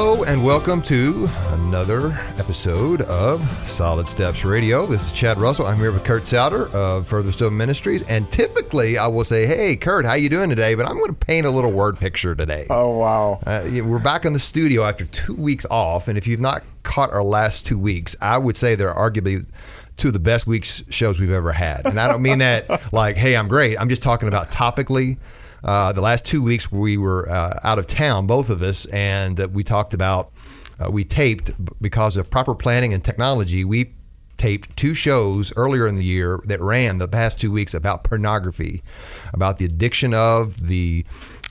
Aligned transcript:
Hello 0.00 0.22
and 0.22 0.44
welcome 0.44 0.80
to 0.82 1.28
another 1.54 2.12
episode 2.38 3.00
of 3.02 3.44
Solid 3.68 4.06
Steps 4.06 4.44
Radio. 4.44 4.86
This 4.86 5.06
is 5.06 5.10
Chad 5.10 5.38
Russell. 5.38 5.66
I'm 5.66 5.76
here 5.76 5.90
with 5.90 6.04
Kurt 6.04 6.24
Souter 6.24 6.68
of 6.68 7.04
Further 7.08 7.32
Stone 7.32 7.56
Ministries, 7.56 8.02
and 8.02 8.30
typically 8.30 8.96
I 8.96 9.08
will 9.08 9.24
say, 9.24 9.44
"Hey, 9.44 9.74
Kurt, 9.74 10.04
how 10.04 10.14
you 10.14 10.28
doing 10.28 10.50
today?" 10.50 10.76
But 10.76 10.88
I'm 10.88 10.98
going 10.98 11.08
to 11.08 11.26
paint 11.26 11.46
a 11.46 11.50
little 11.50 11.72
word 11.72 11.98
picture 11.98 12.36
today. 12.36 12.68
Oh 12.70 12.96
wow! 12.96 13.40
Uh, 13.44 13.68
we're 13.82 13.98
back 13.98 14.24
in 14.24 14.32
the 14.34 14.38
studio 14.38 14.84
after 14.84 15.04
two 15.04 15.34
weeks 15.34 15.66
off, 15.68 16.06
and 16.06 16.16
if 16.16 16.28
you've 16.28 16.38
not 16.38 16.62
caught 16.84 17.12
our 17.12 17.24
last 17.24 17.66
two 17.66 17.76
weeks, 17.76 18.14
I 18.22 18.38
would 18.38 18.56
say 18.56 18.76
they're 18.76 18.94
arguably 18.94 19.46
two 19.96 20.10
of 20.10 20.12
the 20.12 20.20
best 20.20 20.46
weeks 20.46 20.80
shows 20.90 21.18
we've 21.18 21.32
ever 21.32 21.50
had. 21.50 21.86
And 21.86 21.98
I 21.98 22.06
don't 22.06 22.22
mean 22.22 22.38
that 22.38 22.92
like, 22.92 23.16
"Hey, 23.16 23.36
I'm 23.36 23.48
great." 23.48 23.76
I'm 23.80 23.88
just 23.88 24.04
talking 24.04 24.28
about 24.28 24.52
topically. 24.52 25.16
Uh, 25.64 25.92
the 25.92 26.00
last 26.00 26.24
two 26.24 26.42
weeks 26.42 26.70
we 26.70 26.96
were 26.96 27.28
uh, 27.28 27.58
out 27.64 27.78
of 27.78 27.86
town, 27.86 28.26
both 28.26 28.50
of 28.50 28.62
us, 28.62 28.86
and 28.86 29.38
we 29.52 29.64
talked 29.64 29.94
about, 29.94 30.32
uh, 30.78 30.90
we 30.90 31.04
taped 31.04 31.50
because 31.82 32.16
of 32.16 32.30
proper 32.30 32.54
planning 32.54 32.94
and 32.94 33.04
technology. 33.04 33.64
We 33.64 33.94
taped 34.36 34.76
two 34.76 34.94
shows 34.94 35.52
earlier 35.56 35.86
in 35.86 35.96
the 35.96 36.04
year 36.04 36.40
that 36.44 36.60
ran 36.60 36.98
the 36.98 37.08
past 37.08 37.40
two 37.40 37.50
weeks 37.50 37.74
about 37.74 38.04
pornography, 38.04 38.82
about 39.32 39.56
the 39.56 39.64
addiction 39.64 40.14
of 40.14 40.68
the 40.68 41.04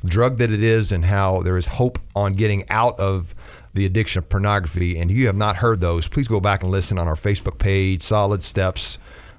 drug 0.05 0.37
that 0.37 0.51
it 0.51 0.63
is, 0.63 0.91
and 0.91 1.03
how 1.03 1.41
there 1.41 1.57
is 1.57 1.65
hope 1.65 1.99
on 2.15 2.33
getting 2.33 2.67
out 2.69 2.97
of 2.99 3.35
the 3.73 3.85
addiction 3.85 4.19
of 4.19 4.29
pornography. 4.29 4.97
And 4.97 5.11
if 5.11 5.17
you 5.17 5.27
have 5.27 5.35
not 5.35 5.57
heard 5.57 5.81
those, 5.81 6.07
please 6.07 6.27
go 6.27 6.39
back 6.39 6.63
and 6.63 6.71
listen 6.71 6.97
on 6.97 7.07
our 7.07 7.15
Facebook 7.15 7.57
page, 7.57 8.01
Solid 8.01 8.41
Steps. 8.41 8.97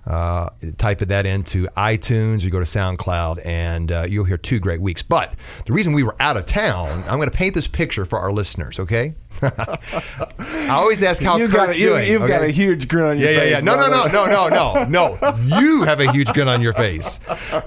Uh, 0.09 0.48
type 0.78 1.03
that 1.09 1.27
into 1.27 1.67
iTunes 1.77 2.42
or 2.42 2.48
go 2.48 2.59
to 2.59 2.64
SoundCloud, 2.64 3.45
and 3.45 3.92
uh, 3.92 4.06
you'll 4.09 4.25
hear 4.25 4.39
two 4.39 4.59
great 4.59 4.81
weeks. 4.81 5.03
But 5.03 5.34
the 5.67 5.75
reason 5.75 5.92
we 5.92 6.03
were 6.03 6.17
out 6.19 6.39
of 6.39 6.47
town, 6.47 7.05
I'm 7.06 7.19
going 7.19 7.28
to 7.28 7.37
paint 7.37 7.53
this 7.53 7.69
picture 7.69 8.06
for 8.06 8.19
our 8.19 8.33
listeners. 8.33 8.79
Okay, 8.79 9.12
I 9.42 10.69
always 10.70 11.03
ask 11.03 11.22
how 11.22 11.36
You've, 11.36 11.50
Kurt's 11.50 11.67
got 11.67 11.75
a, 11.77 11.78
you, 11.78 11.86
doing. 11.89 12.11
you've 12.11 12.27
got 12.27 12.42
a 12.42 12.48
huge 12.48 12.89
grin 12.89 13.05
on 13.05 13.19
your 13.19 13.28
Yeah, 13.31 13.34
yeah, 13.36 13.41
face. 13.42 13.50
yeah. 13.53 13.61
No, 13.61 13.77
no, 13.77 13.89
no, 13.89 14.05
no, 14.06 14.27
no, 14.27 14.48
no, 14.48 14.84
no. 15.19 15.36
You 15.58 15.83
have 15.83 16.00
a 16.00 16.11
huge 16.12 16.33
grin 16.33 16.48
on 16.48 16.61
your 16.62 16.72
face. 16.72 17.20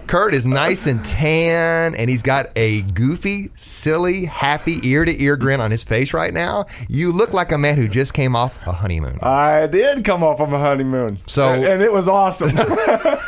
Kurt 0.08 0.34
is 0.34 0.46
nice 0.46 0.88
and 0.88 1.04
tan, 1.06 1.96
and 1.96 2.10
he's 2.10 2.22
got 2.22 2.48
a 2.56 2.82
goofy, 2.84 3.52
silly, 3.56 4.26
happy 4.26 4.80
ear 4.88 5.06
to 5.06 5.22
ear 5.22 5.36
grin 5.38 5.62
on 5.62 5.72
his 5.72 5.84
face 5.84 6.14
right 6.14 6.34
now. 6.34 6.66
You 6.90 7.12
look 7.12 7.34
like 7.34 7.52
a 7.52 7.58
man 7.58 7.78
who 7.78 7.88
just 7.88 8.14
came 8.14 8.36
off 8.36 8.58
a 8.68 8.72
honeymoon. 8.72 9.20
I 9.22 9.68
did 9.68 10.04
come 10.04 10.24
off 10.24 10.40
on 10.40 10.54
a 10.54 10.60
honeymoon. 10.60 11.20
So- 11.28 11.50
and, 11.54 11.64
and 11.64 11.82
it 11.82 11.92
was 11.92 12.08
awesome. 12.08 12.50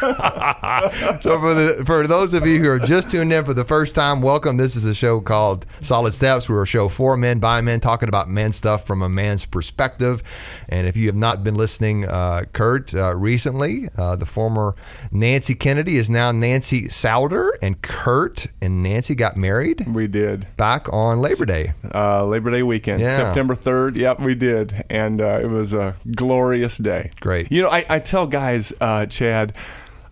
so 1.22 1.40
for 1.40 1.54
the 1.54 1.84
for 1.86 2.06
those 2.08 2.34
of 2.34 2.46
you 2.46 2.60
who 2.60 2.70
are 2.70 2.80
just 2.80 3.10
tuned 3.10 3.32
in 3.32 3.46
for 3.46 3.54
the 3.54 3.64
first 3.64 3.96
time, 3.96 4.22
welcome. 4.22 4.58
This 4.58 4.76
is 4.76 4.84
a 4.86 4.94
show 4.94 5.22
called 5.22 5.66
Solid 5.80 6.14
Steps. 6.14 6.50
We're 6.50 6.64
a 6.64 6.68
show 6.68 6.90
for 6.90 7.16
men 7.16 7.40
by 7.40 7.62
men, 7.62 7.80
talking 7.80 8.10
about 8.10 8.30
men 8.30 8.52
stuff 8.52 8.86
from 8.86 9.02
a 9.02 9.08
man's 9.08 9.46
perspective. 9.46 10.22
And 10.68 10.88
if 10.88 10.98
you 10.98 11.08
have 11.08 11.16
not 11.16 11.44
been 11.44 11.56
listening, 11.56 12.06
uh, 12.06 12.44
Kurt, 12.52 12.94
uh, 12.94 13.16
recently, 13.16 13.88
uh, 13.98 14.18
the 14.18 14.26
former 14.26 14.76
Nancy 15.12 15.56
Kennedy 15.56 15.96
is 15.98 16.10
now 16.10 16.32
Nancy 16.34 16.90
Souter, 16.90 17.58
and 17.62 17.82
Kurt 17.82 18.48
and 18.62 18.84
Nancy 18.84 19.16
got 19.16 19.38
married 19.38 19.88
we 19.88 20.08
did. 20.08 20.48
back 20.58 20.92
on 20.92 21.20
Labor 21.22 21.46
Day. 21.46 21.74
Uh, 21.96 22.26
Labor 22.26 22.52
Day 22.52 22.64
weekend, 22.64 23.00
Yeah. 23.00 23.18
September 23.18 23.56
3rd. 23.56 23.96
Yep, 23.96 24.20
we 24.20 24.36
did. 24.36 24.84
And 24.90 25.22
uh, 25.22 25.40
it 25.42 25.48
was 25.50 25.72
a 25.74 25.96
glorious 26.14 26.78
day. 26.78 27.12
Great. 27.22 27.50
You 27.52 27.62
know, 27.62 27.70
I, 27.70 27.86
I 27.90 28.00
tell 28.00 28.28
guys, 28.28 28.74
uh, 28.82 29.06
Chad, 29.06 29.56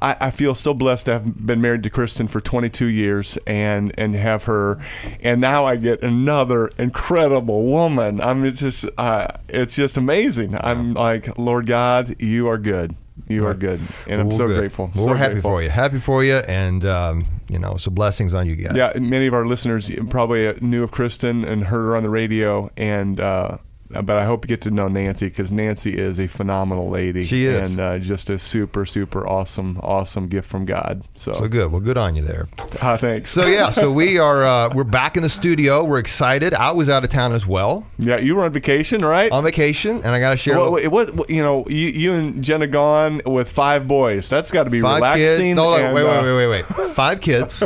I, 0.01 0.15
I 0.19 0.31
feel 0.31 0.55
so 0.55 0.73
blessed 0.73 1.05
to 1.07 1.13
have 1.13 1.45
been 1.45 1.61
married 1.61 1.83
to 1.83 1.89
Kristen 1.89 2.27
for 2.27 2.41
22 2.41 2.87
years 2.87 3.37
and, 3.45 3.93
and 3.97 4.15
have 4.15 4.45
her. 4.45 4.79
And 5.21 5.39
now 5.41 5.65
I 5.65 5.75
get 5.75 6.01
another 6.01 6.67
incredible 6.77 7.63
woman. 7.65 8.19
I 8.21 8.33
mean, 8.33 8.45
it's 8.47 8.61
just, 8.61 8.85
uh, 8.97 9.27
it's 9.47 9.75
just 9.75 9.97
amazing. 9.97 10.55
I'm 10.59 10.93
like, 10.93 11.37
Lord 11.37 11.67
God, 11.67 12.15
you 12.19 12.47
are 12.47 12.57
good. 12.57 12.95
You 13.27 13.45
are 13.45 13.53
good. 13.53 13.79
And 14.07 14.19
I'm 14.19 14.29
Well, 14.29 14.37
so 14.37 14.47
good. 14.47 14.57
grateful. 14.57 14.91
Well, 14.95 15.05
so 15.05 15.11
we're 15.11 15.17
happy 15.17 15.33
grateful. 15.33 15.51
for 15.51 15.61
you. 15.63 15.69
Happy 15.69 15.99
for 15.99 16.23
you, 16.23 16.37
and 16.37 16.83
um, 16.85 17.23
you 17.49 17.59
know, 17.59 17.77
so 17.77 17.91
blessings 17.91 18.33
on 18.33 18.47
you 18.47 18.55
guys. 18.55 18.75
Yeah, 18.75 18.93
many 18.99 19.27
of 19.27 19.33
our 19.33 19.45
listeners 19.45 19.91
probably 20.09 20.53
knew 20.61 20.83
of 20.83 20.91
Kristen 20.91 21.45
and 21.45 21.65
heard 21.65 21.83
her 21.85 21.95
on 21.95 22.03
the 22.03 22.09
radio, 22.09 22.71
and 22.77 23.19
uh, 23.19 23.57
but 23.93 24.17
I 24.17 24.25
hope 24.25 24.45
you 24.45 24.47
get 24.47 24.61
to 24.61 24.71
know 24.71 24.87
Nancy 24.87 25.27
because 25.27 25.51
Nancy 25.51 25.97
is 25.97 26.19
a 26.19 26.27
phenomenal 26.27 26.89
lady. 26.89 27.23
She 27.23 27.45
is. 27.45 27.71
and 27.71 27.79
uh, 27.79 27.99
just 27.99 28.29
a 28.29 28.37
super, 28.39 28.85
super 28.85 29.27
awesome, 29.27 29.79
awesome 29.81 30.27
gift 30.27 30.47
from 30.49 30.65
God. 30.65 31.03
So, 31.15 31.33
So 31.33 31.47
good. 31.47 31.71
Well, 31.71 31.81
good 31.81 31.97
on 31.97 32.15
you 32.15 32.23
there. 32.23 32.47
ah, 32.81 32.97
thanks. 32.97 33.29
So 33.29 33.45
yeah, 33.45 33.71
so 33.71 33.91
we 33.91 34.17
are 34.17 34.45
uh, 34.45 34.69
we're 34.73 34.83
back 34.83 35.17
in 35.17 35.23
the 35.23 35.29
studio. 35.29 35.83
We're 35.83 35.99
excited. 35.99 36.53
I 36.53 36.71
was 36.71 36.89
out 36.89 37.03
of 37.03 37.09
town 37.09 37.33
as 37.33 37.45
well 37.45 37.85
yeah, 37.97 38.17
you 38.17 38.35
were 38.35 38.43
on 38.43 38.51
vacation, 38.51 39.03
right? 39.05 39.31
on 39.31 39.43
vacation, 39.43 39.97
and 39.97 40.07
I 40.07 40.19
got 40.19 40.31
to 40.31 40.37
share. 40.37 40.57
Well, 40.57 40.71
little- 40.71 40.91
what, 40.91 41.13
what, 41.13 41.29
you 41.29 41.43
know, 41.43 41.65
you, 41.67 41.87
you 41.87 42.13
and 42.13 42.43
Jenna 42.43 42.67
gone 42.67 43.21
with 43.25 43.51
five 43.51 43.87
boys. 43.87 44.29
That's 44.29 44.51
got 44.51 44.63
to 44.63 44.69
be 44.69 44.81
five 44.81 44.95
relaxing. 44.95 45.45
kids. 45.45 45.55
No, 45.55 45.73
and, 45.73 45.93
wait, 45.93 46.03
uh, 46.03 46.23
wait, 46.23 46.35
wait, 46.35 46.47
wait, 46.47 46.65
wait. 46.77 46.87
Five 46.91 47.21
kids, 47.21 47.63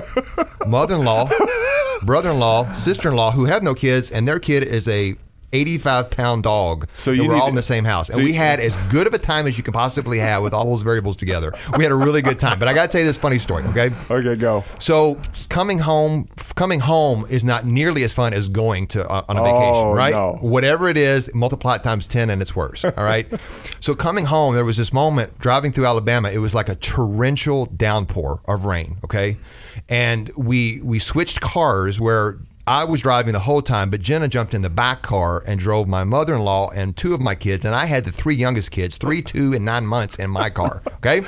mother-in-law, 0.68 1.30
brother-in-law, 2.04 2.72
sister-in-law 2.74 3.32
who 3.32 3.46
have 3.46 3.64
no 3.64 3.74
kids, 3.74 4.12
and 4.12 4.28
their 4.28 4.40
kid 4.40 4.64
is 4.64 4.88
a 4.88 5.16
85 5.56 6.10
pound 6.10 6.44
dog. 6.44 6.88
So 6.96 7.12
you 7.12 7.28
we're 7.28 7.36
all 7.36 7.44
to- 7.44 7.50
in 7.50 7.56
the 7.56 7.64
same 7.64 7.84
house, 7.86 8.10
and 8.10 8.20
so 8.20 8.24
we 8.24 8.34
had 8.34 8.60
as 8.60 8.76
good 8.90 9.08
of 9.08 9.14
a 9.14 9.18
time 9.18 9.48
as 9.48 9.58
you 9.58 9.64
can 9.64 9.74
possibly 9.74 10.20
have 10.20 10.44
with 10.44 10.54
all 10.54 10.66
those 10.66 10.82
variables 10.82 11.18
together. 11.18 11.54
We 11.78 11.84
had 11.84 11.92
a 11.92 11.96
really 11.96 12.22
good 12.22 12.40
time. 12.40 12.60
But 12.60 12.68
I 12.68 12.74
got 12.74 12.84
to 12.84 12.88
tell 12.90 13.02
you 13.02 13.08
this 13.08 13.18
funny 13.18 13.40
story. 13.40 13.64
Okay. 13.66 13.92
Okay, 14.10 14.36
go. 14.36 14.64
So 14.80 15.20
coming 15.50 15.80
home, 15.80 16.28
f- 16.38 16.54
coming 16.56 16.80
home 16.80 17.26
is 17.30 17.44
not 17.44 17.66
nearly 17.66 18.04
as 18.04 18.14
fun 18.14 18.34
as 18.34 18.50
going 18.50 18.88
to 18.88 19.10
uh, 19.10 19.24
on 19.30 19.38
a 19.38 19.42
vacation, 19.44 19.88
Oh, 19.88 19.94
right? 19.94 20.14
no. 20.14 20.38
Whatever 20.42 20.90
it 20.90 20.98
is, 20.98 21.34
multiply 21.34 21.76
it 21.76 21.84
times 21.84 22.08
ten, 22.08 22.30
and 22.30 22.42
it's 22.42 22.56
worse. 22.56 22.84
All 22.86 22.92
right. 23.04 23.28
so 23.80 23.96
coming 23.96 24.26
home, 24.26 24.56
there 24.56 24.66
was 24.66 24.78
this 24.78 24.92
moment 24.94 25.38
driving 25.40 25.72
through 25.72 25.86
Alabama. 25.86 26.30
It 26.30 26.40
was 26.40 26.54
like 26.54 26.70
a 26.70 26.76
torrential 26.76 27.66
downpour 27.68 28.42
of 28.46 28.66
rain. 28.66 28.98
Okay, 29.04 29.38
and 29.90 30.30
we 30.36 30.82
we 30.84 31.00
switched 31.00 31.42
cars 31.42 32.00
where. 32.00 32.38
I 32.68 32.84
was 32.84 33.02
driving 33.02 33.34
the 33.34 33.40
whole 33.40 33.62
time, 33.62 33.92
but 33.92 34.02
Jenna 34.02 34.28
jumped 34.28 34.56
in 34.56 34.62
the 34.62 34.72
back 34.72 35.04
car 35.04 35.44
and 35.46 35.60
drove 35.60 35.88
my 35.88 36.04
mother 36.04 36.34
in 36.34 36.42
law 36.42 36.72
and 36.72 36.98
two 36.98 37.14
of 37.14 37.22
my 37.22 37.36
kids. 37.36 37.64
And 37.64 37.76
I 37.76 37.86
had 37.86 38.06
the 38.06 38.12
three 38.12 38.34
youngest 38.34 38.72
kids, 38.72 38.98
three, 38.98 39.22
two, 39.22 39.54
and 39.54 39.64
nine 39.64 39.86
months 39.86 40.16
in 40.16 40.30
my 40.30 40.50
car. 40.50 40.82
Okay. 41.06 41.22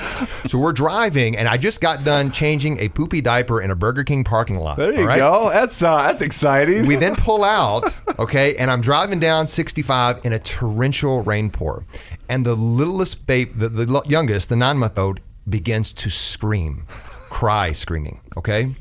So 0.47 0.57
we're 0.57 0.73
driving, 0.73 1.37
and 1.37 1.47
I 1.47 1.57
just 1.57 1.81
got 1.81 2.03
done 2.03 2.31
changing 2.31 2.79
a 2.79 2.89
poopy 2.89 3.21
diaper 3.21 3.61
in 3.61 3.69
a 3.69 3.75
Burger 3.75 4.03
King 4.03 4.23
parking 4.23 4.55
lot. 4.57 4.77
There 4.77 4.91
you 4.91 5.05
right? 5.05 5.19
go. 5.19 5.51
That's 5.51 5.83
uh, 5.83 5.97
that's 5.97 6.21
exciting. 6.21 6.87
We 6.87 6.95
then 6.95 7.15
pull 7.15 7.43
out, 7.43 7.99
okay, 8.17 8.55
and 8.55 8.71
I'm 8.71 8.81
driving 8.81 9.19
down 9.19 9.45
65 9.45 10.25
in 10.25 10.33
a 10.33 10.39
torrential 10.39 11.21
rain 11.21 11.51
pour. 11.51 11.85
And 12.27 12.43
the 12.43 12.55
littlest 12.55 13.27
babe, 13.27 13.51
the, 13.55 13.69
the 13.69 14.01
youngest, 14.07 14.49
the 14.49 14.55
nine 14.55 14.79
month 14.79 14.97
old, 14.97 15.19
begins 15.47 15.93
to 15.93 16.09
scream, 16.09 16.85
cry, 17.29 17.71
screaming, 17.71 18.21
okay? 18.35 18.73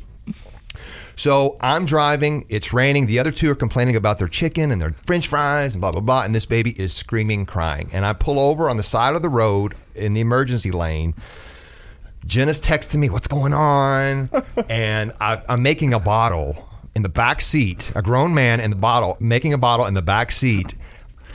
So 1.16 1.56
I'm 1.62 1.87
driving, 1.87 2.44
it's 2.50 2.75
raining. 2.75 3.06
The 3.06 3.19
other 3.19 3.32
two 3.32 3.50
are 3.50 3.54
complaining 3.54 3.97
about 3.97 4.19
their 4.19 4.28
chicken 4.28 4.71
and 4.71 4.81
their 4.81 4.93
french 4.93 5.28
fries 5.28 5.75
and 5.75 5.81
blah, 5.81 5.91
blah, 5.91 6.03
blah. 6.03 6.22
And 6.22 6.34
this 6.34 6.44
baby 6.44 6.78
is 6.78 6.93
screaming, 6.93 7.47
crying. 7.47 7.89
And 7.92 8.04
I 8.04 8.13
pull 8.13 8.39
over 8.39 8.68
on 8.68 8.77
the 8.77 8.83
side 8.83 9.16
of 9.16 9.22
the 9.22 9.30
road 9.30 9.74
in 9.95 10.13
the 10.13 10.21
emergency 10.21 10.71
lane. 10.71 11.15
Jenna's 12.27 12.60
texting 12.60 12.97
me, 12.97 13.09
what's 13.09 13.28
going 13.28 13.54
on? 13.54 14.28
and 14.68 15.13
I, 15.18 15.42
I'm 15.48 15.63
making 15.63 15.95
a 15.95 16.01
bottle 16.01 16.68
in 16.95 17.03
the 17.03 17.09
back 17.09 17.41
seat, 17.41 17.92
a 17.95 18.03
grown 18.03 18.34
man 18.34 18.60
in 18.60 18.71
the 18.71 18.77
bottle, 18.77 19.16
making 19.19 19.54
a 19.54 19.59
bottle 19.59 19.86
in 19.86 19.95
the 19.95 20.03
back 20.03 20.30
seat. 20.30 20.74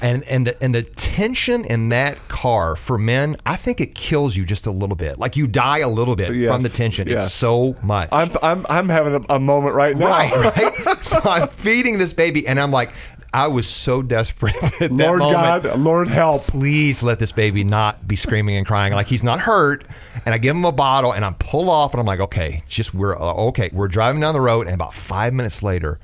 And, 0.02 0.24
and, 0.26 0.48
the, 0.48 0.64
and 0.64 0.74
the 0.74 0.82
tension 0.84 1.64
in 1.66 1.90
that 1.90 2.28
car 2.28 2.76
for 2.76 2.98
men, 2.98 3.38
I 3.46 3.56
think 3.56 3.80
it 3.80 3.94
kills 3.94 4.36
you 4.36 4.46
just 4.46 4.66
a 4.66 4.72
little 4.72 4.96
bit. 4.96 5.20
Like 5.20 5.38
you 5.38 5.46
die 5.46 5.80
a 5.80 5.90
little 5.90 6.16
bit 6.16 6.34
Yes, 6.34 6.50
from 6.50 6.64
the 6.64 6.70
tension. 6.70 7.08
It's 7.08 7.32
so 7.32 7.76
much. 7.84 8.10
I'm 8.12 8.32
I'm 8.42 8.66
I'm 8.70 8.90
having 8.90 9.14
a, 9.16 9.36
a 9.36 9.40
moment 9.40 9.76
right 9.76 9.96
now. 9.96 10.08
Right, 10.08 10.86
right. 10.86 11.06
so 11.06 11.20
I'm 11.24 11.48
feeding 11.48 11.98
this 11.98 12.14
baby, 12.14 12.48
and 12.48 12.60
I'm 12.60 12.72
like, 12.72 12.92
I 13.34 13.48
was 13.48 13.68
so 13.68 14.02
desperate 14.02 14.56
that 14.80 14.92
Lord 14.92 15.20
moment. 15.20 15.64
God, 15.64 15.80
Lord 15.80 16.08
help. 16.08 16.44
Please 16.44 17.02
let 17.02 17.20
this 17.20 17.32
baby 17.32 17.64
not 17.64 18.08
be 18.08 18.16
screaming 18.16 18.58
and 18.58 18.66
crying 18.66 18.94
like 18.94 19.08
he's 19.08 19.24
not 19.24 19.40
hurt. 19.40 19.86
And 20.26 20.36
I 20.36 20.38
give 20.38 20.56
him 20.56 20.66
a 20.66 20.72
bottle, 20.72 21.14
and 21.14 21.24
I 21.24 21.34
pull 21.40 21.70
off, 21.70 21.94
and 21.94 22.00
I'm 22.00 22.06
like, 22.06 22.20
okay, 22.20 22.64
just 22.68 22.94
we're 22.94 23.16
uh, 23.16 23.34
okay. 23.48 23.70
We're 23.72 23.88
driving 23.88 24.22
down 24.22 24.34
the 24.34 24.42
road, 24.42 24.68
and 24.68 24.76
about 24.76 24.94
five 24.94 25.34
minutes 25.34 25.64
later, 25.64 26.00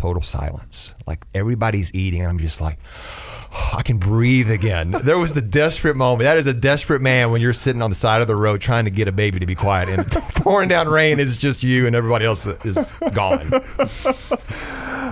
total 0.00 0.22
silence. 0.22 0.94
Like 1.06 1.26
everybody's 1.34 1.94
eating, 1.94 2.22
and 2.22 2.30
I'm 2.30 2.38
just 2.38 2.60
like. 2.60 2.78
I 3.72 3.82
can 3.82 3.98
breathe 3.98 4.48
again. 4.48 4.92
There 4.92 5.18
was 5.18 5.34
the 5.34 5.40
desperate 5.40 5.96
moment. 5.96 6.22
That 6.22 6.36
is 6.36 6.46
a 6.46 6.54
desperate 6.54 7.02
man 7.02 7.32
when 7.32 7.40
you're 7.40 7.52
sitting 7.52 7.82
on 7.82 7.90
the 7.90 7.96
side 7.96 8.22
of 8.22 8.28
the 8.28 8.36
road 8.36 8.60
trying 8.60 8.84
to 8.84 8.92
get 8.92 9.08
a 9.08 9.12
baby 9.12 9.40
to 9.40 9.46
be 9.46 9.56
quiet 9.56 9.88
and 9.88 10.08
pouring 10.36 10.68
down 10.68 10.88
rain. 10.88 11.18
It's 11.18 11.36
just 11.36 11.64
you 11.64 11.88
and 11.88 11.96
everybody 11.96 12.24
else 12.24 12.46
is 12.46 12.78
gone. 13.12 13.50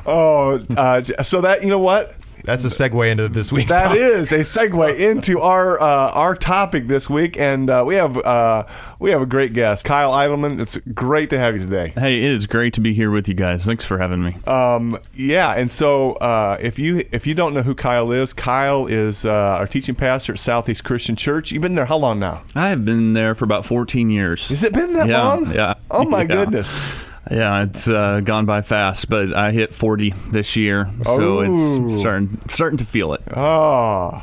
Oh, 0.06 0.64
uh, 0.76 1.02
so 1.02 1.41
that 1.41 1.62
you 1.62 1.69
know 1.69 1.81
what? 1.81 2.14
That's 2.48 2.64
a 2.64 2.68
segue 2.68 3.10
into 3.10 3.28
this 3.28 3.52
week's. 3.52 3.68
That 3.68 3.88
topic. 3.88 3.98
is 4.00 4.32
a 4.32 4.38
segue 4.38 4.98
into 4.98 5.38
our 5.40 5.78
uh, 5.78 5.84
our 6.12 6.34
topic 6.34 6.88
this 6.88 7.10
week, 7.10 7.38
and 7.38 7.68
uh, 7.68 7.84
we 7.86 7.96
have 7.96 8.16
uh, 8.16 8.64
we 8.98 9.10
have 9.10 9.20
a 9.20 9.26
great 9.26 9.52
guest, 9.52 9.84
Kyle 9.84 10.12
Idleman. 10.12 10.58
It's 10.58 10.78
great 10.94 11.28
to 11.28 11.38
have 11.38 11.54
you 11.54 11.60
today. 11.60 11.92
Hey, 11.94 12.18
it 12.24 12.30
is 12.30 12.46
great 12.46 12.72
to 12.72 12.80
be 12.80 12.94
here 12.94 13.10
with 13.10 13.28
you 13.28 13.34
guys. 13.34 13.66
Thanks 13.66 13.84
for 13.84 13.98
having 13.98 14.22
me. 14.24 14.38
Um, 14.46 14.98
yeah, 15.14 15.52
and 15.52 15.70
so 15.70 16.12
uh, 16.14 16.56
if 16.58 16.78
you 16.78 17.04
if 17.12 17.26
you 17.26 17.34
don't 17.34 17.52
know 17.52 17.60
who 17.62 17.74
Kyle 17.74 18.10
is, 18.12 18.32
Kyle 18.32 18.86
is 18.86 19.26
uh, 19.26 19.30
our 19.30 19.66
teaching 19.66 19.94
pastor 19.94 20.32
at 20.32 20.38
Southeast 20.38 20.84
Christian 20.84 21.16
Church. 21.16 21.52
You've 21.52 21.60
been 21.60 21.74
there 21.74 21.84
how 21.84 21.96
long 21.98 22.18
now? 22.18 22.44
I 22.54 22.68
have 22.70 22.82
been 22.84 23.12
there 23.12 23.34
for 23.34 23.44
about 23.44 23.66
14 23.66 24.08
years. 24.08 24.48
Has 24.48 24.62
it 24.64 24.72
been 24.72 24.94
that 24.94 25.06
Yeah, 25.06 25.22
long? 25.22 25.54
yeah. 25.54 25.74
Oh 25.90 26.04
my 26.04 26.20
Yeah. 26.22 26.26
goodness. 26.26 26.90
Yeah, 27.30 27.62
it's 27.64 27.86
uh, 27.88 28.20
gone 28.20 28.46
by 28.46 28.62
fast, 28.62 29.08
but 29.10 29.34
I 29.34 29.50
hit 29.52 29.75
40 29.75 30.14
this 30.30 30.56
year, 30.56 30.88
so 31.04 31.40
Oh. 31.40 31.84
it's 31.86 31.96
starting 31.96 32.40
starting 32.48 32.78
to 32.78 32.84
feel 32.86 33.12
it. 33.12 33.22
Oh. 33.36 34.22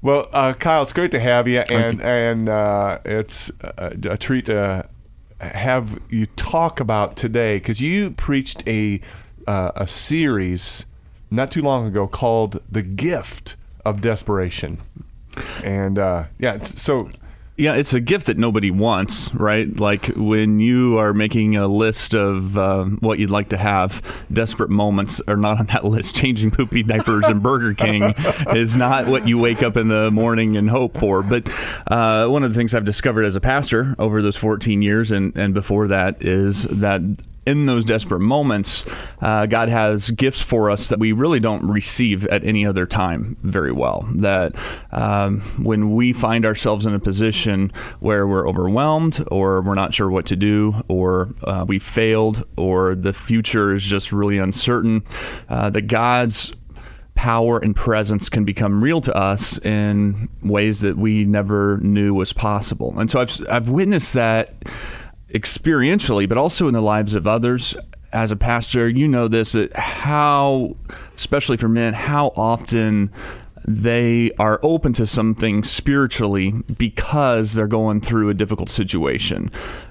Well, 0.00 0.28
uh, 0.32 0.52
Kyle, 0.52 0.82
it's 0.84 0.92
great 0.92 1.10
to 1.10 1.18
have 1.20 1.48
you, 1.48 1.58
and 1.58 1.98
you. 1.98 2.04
and 2.04 2.48
uh, 2.48 3.00
it's 3.04 3.50
a, 3.60 3.96
a 4.10 4.16
treat 4.16 4.46
to 4.46 4.88
have 5.40 5.98
you 6.08 6.26
talk 6.26 6.78
about 6.78 7.16
today 7.16 7.56
because 7.56 7.80
you 7.80 8.12
preached 8.12 8.62
a 8.68 9.00
uh, 9.48 9.72
a 9.74 9.88
series 9.88 10.86
not 11.32 11.50
too 11.50 11.62
long 11.62 11.86
ago 11.86 12.06
called 12.06 12.60
"The 12.70 12.82
Gift 12.82 13.56
of 13.84 14.00
Desperation," 14.00 14.78
and 15.64 15.98
uh, 15.98 16.24
yeah, 16.38 16.62
so 16.62 17.10
Yeah, 17.58 17.74
it's 17.74 17.92
a 17.92 17.98
gift 17.98 18.26
that 18.26 18.38
nobody 18.38 18.70
wants, 18.70 19.34
right? 19.34 19.68
Like 19.80 20.06
when 20.14 20.60
you 20.60 20.96
are 20.98 21.12
making 21.12 21.56
a 21.56 21.66
list 21.66 22.14
of 22.14 22.56
um, 22.56 22.98
what 23.00 23.18
you'd 23.18 23.30
like 23.30 23.48
to 23.48 23.56
have, 23.56 24.00
desperate 24.32 24.70
moments 24.70 25.20
are 25.26 25.36
not 25.36 25.58
on 25.58 25.66
that 25.66 25.84
list. 25.84 26.14
Changing 26.14 26.52
poopy 26.52 26.84
diapers 26.84 27.26
and 27.26 27.42
Burger 27.42 27.74
King 27.74 28.14
is 28.54 28.76
not 28.76 29.08
what 29.08 29.26
you 29.26 29.38
wake 29.38 29.64
up 29.64 29.76
in 29.76 29.88
the 29.88 30.08
morning 30.12 30.56
and 30.56 30.70
hope 30.70 30.98
for. 30.98 31.24
But 31.24 31.48
uh, 31.88 32.28
one 32.28 32.44
of 32.44 32.54
the 32.54 32.56
things 32.56 32.76
I've 32.76 32.84
discovered 32.84 33.24
as 33.24 33.34
a 33.34 33.40
pastor 33.40 33.96
over 33.98 34.22
those 34.22 34.36
14 34.36 34.80
years 34.80 35.10
and, 35.10 35.36
and 35.36 35.52
before 35.52 35.88
that 35.88 36.22
is 36.22 36.62
that 36.62 37.02
in 37.48 37.64
those 37.64 37.84
desperate 37.84 38.20
moments, 38.20 38.84
uh, 39.22 39.46
God 39.46 39.70
has 39.70 40.10
gifts 40.10 40.42
for 40.42 40.70
us 40.70 40.88
that 40.88 40.98
we 40.98 41.12
really 41.12 41.40
don't 41.40 41.66
receive 41.66 42.26
at 42.26 42.44
any 42.44 42.66
other 42.66 42.84
time 42.84 43.38
very 43.42 43.72
well. 43.72 44.06
That 44.16 44.54
um, 44.92 45.40
when 45.62 45.94
we 45.94 46.12
find 46.12 46.44
ourselves 46.44 46.84
in 46.84 46.94
a 46.94 46.98
position 47.00 47.72
where 48.00 48.26
we're 48.26 48.46
overwhelmed, 48.46 49.24
or 49.30 49.62
we're 49.62 49.74
not 49.74 49.94
sure 49.94 50.10
what 50.10 50.26
to 50.26 50.36
do, 50.36 50.82
or 50.88 51.34
uh, 51.44 51.64
we 51.66 51.78
failed, 51.78 52.44
or 52.58 52.94
the 52.94 53.14
future 53.14 53.74
is 53.74 53.82
just 53.82 54.12
really 54.12 54.36
uncertain, 54.36 55.02
uh, 55.48 55.70
that 55.70 55.82
God's 55.82 56.52
power 57.14 57.58
and 57.58 57.74
presence 57.74 58.28
can 58.28 58.44
become 58.44 58.84
real 58.84 59.00
to 59.00 59.12
us 59.16 59.58
in 59.64 60.28
ways 60.42 60.82
that 60.82 60.96
we 60.96 61.24
never 61.24 61.78
knew 61.78 62.14
was 62.14 62.32
possible. 62.32 62.94
And 62.96 63.10
so 63.10 63.20
I've 63.20 63.40
I've 63.50 63.68
witnessed 63.68 64.12
that 64.14 64.54
experientially, 65.32 66.28
but 66.28 66.38
also 66.38 66.68
in 66.68 66.74
the 66.74 66.80
lives 66.80 67.14
of 67.14 67.26
others. 67.26 67.76
As 68.12 68.30
a 68.30 68.36
pastor, 68.36 68.88
you 68.88 69.06
know 69.06 69.28
this 69.28 69.54
how, 69.74 70.76
especially 71.14 71.58
for 71.58 71.68
men, 71.68 71.92
how 71.92 72.32
often 72.36 73.12
they 73.66 74.30
are 74.38 74.58
open 74.62 74.94
to 74.94 75.06
something 75.06 75.62
spiritually 75.62 76.54
because 76.78 77.52
they're 77.52 77.66
going 77.66 78.00
through 78.00 78.30
a 78.30 78.34
difficult 78.34 78.70
situation. 78.70 79.50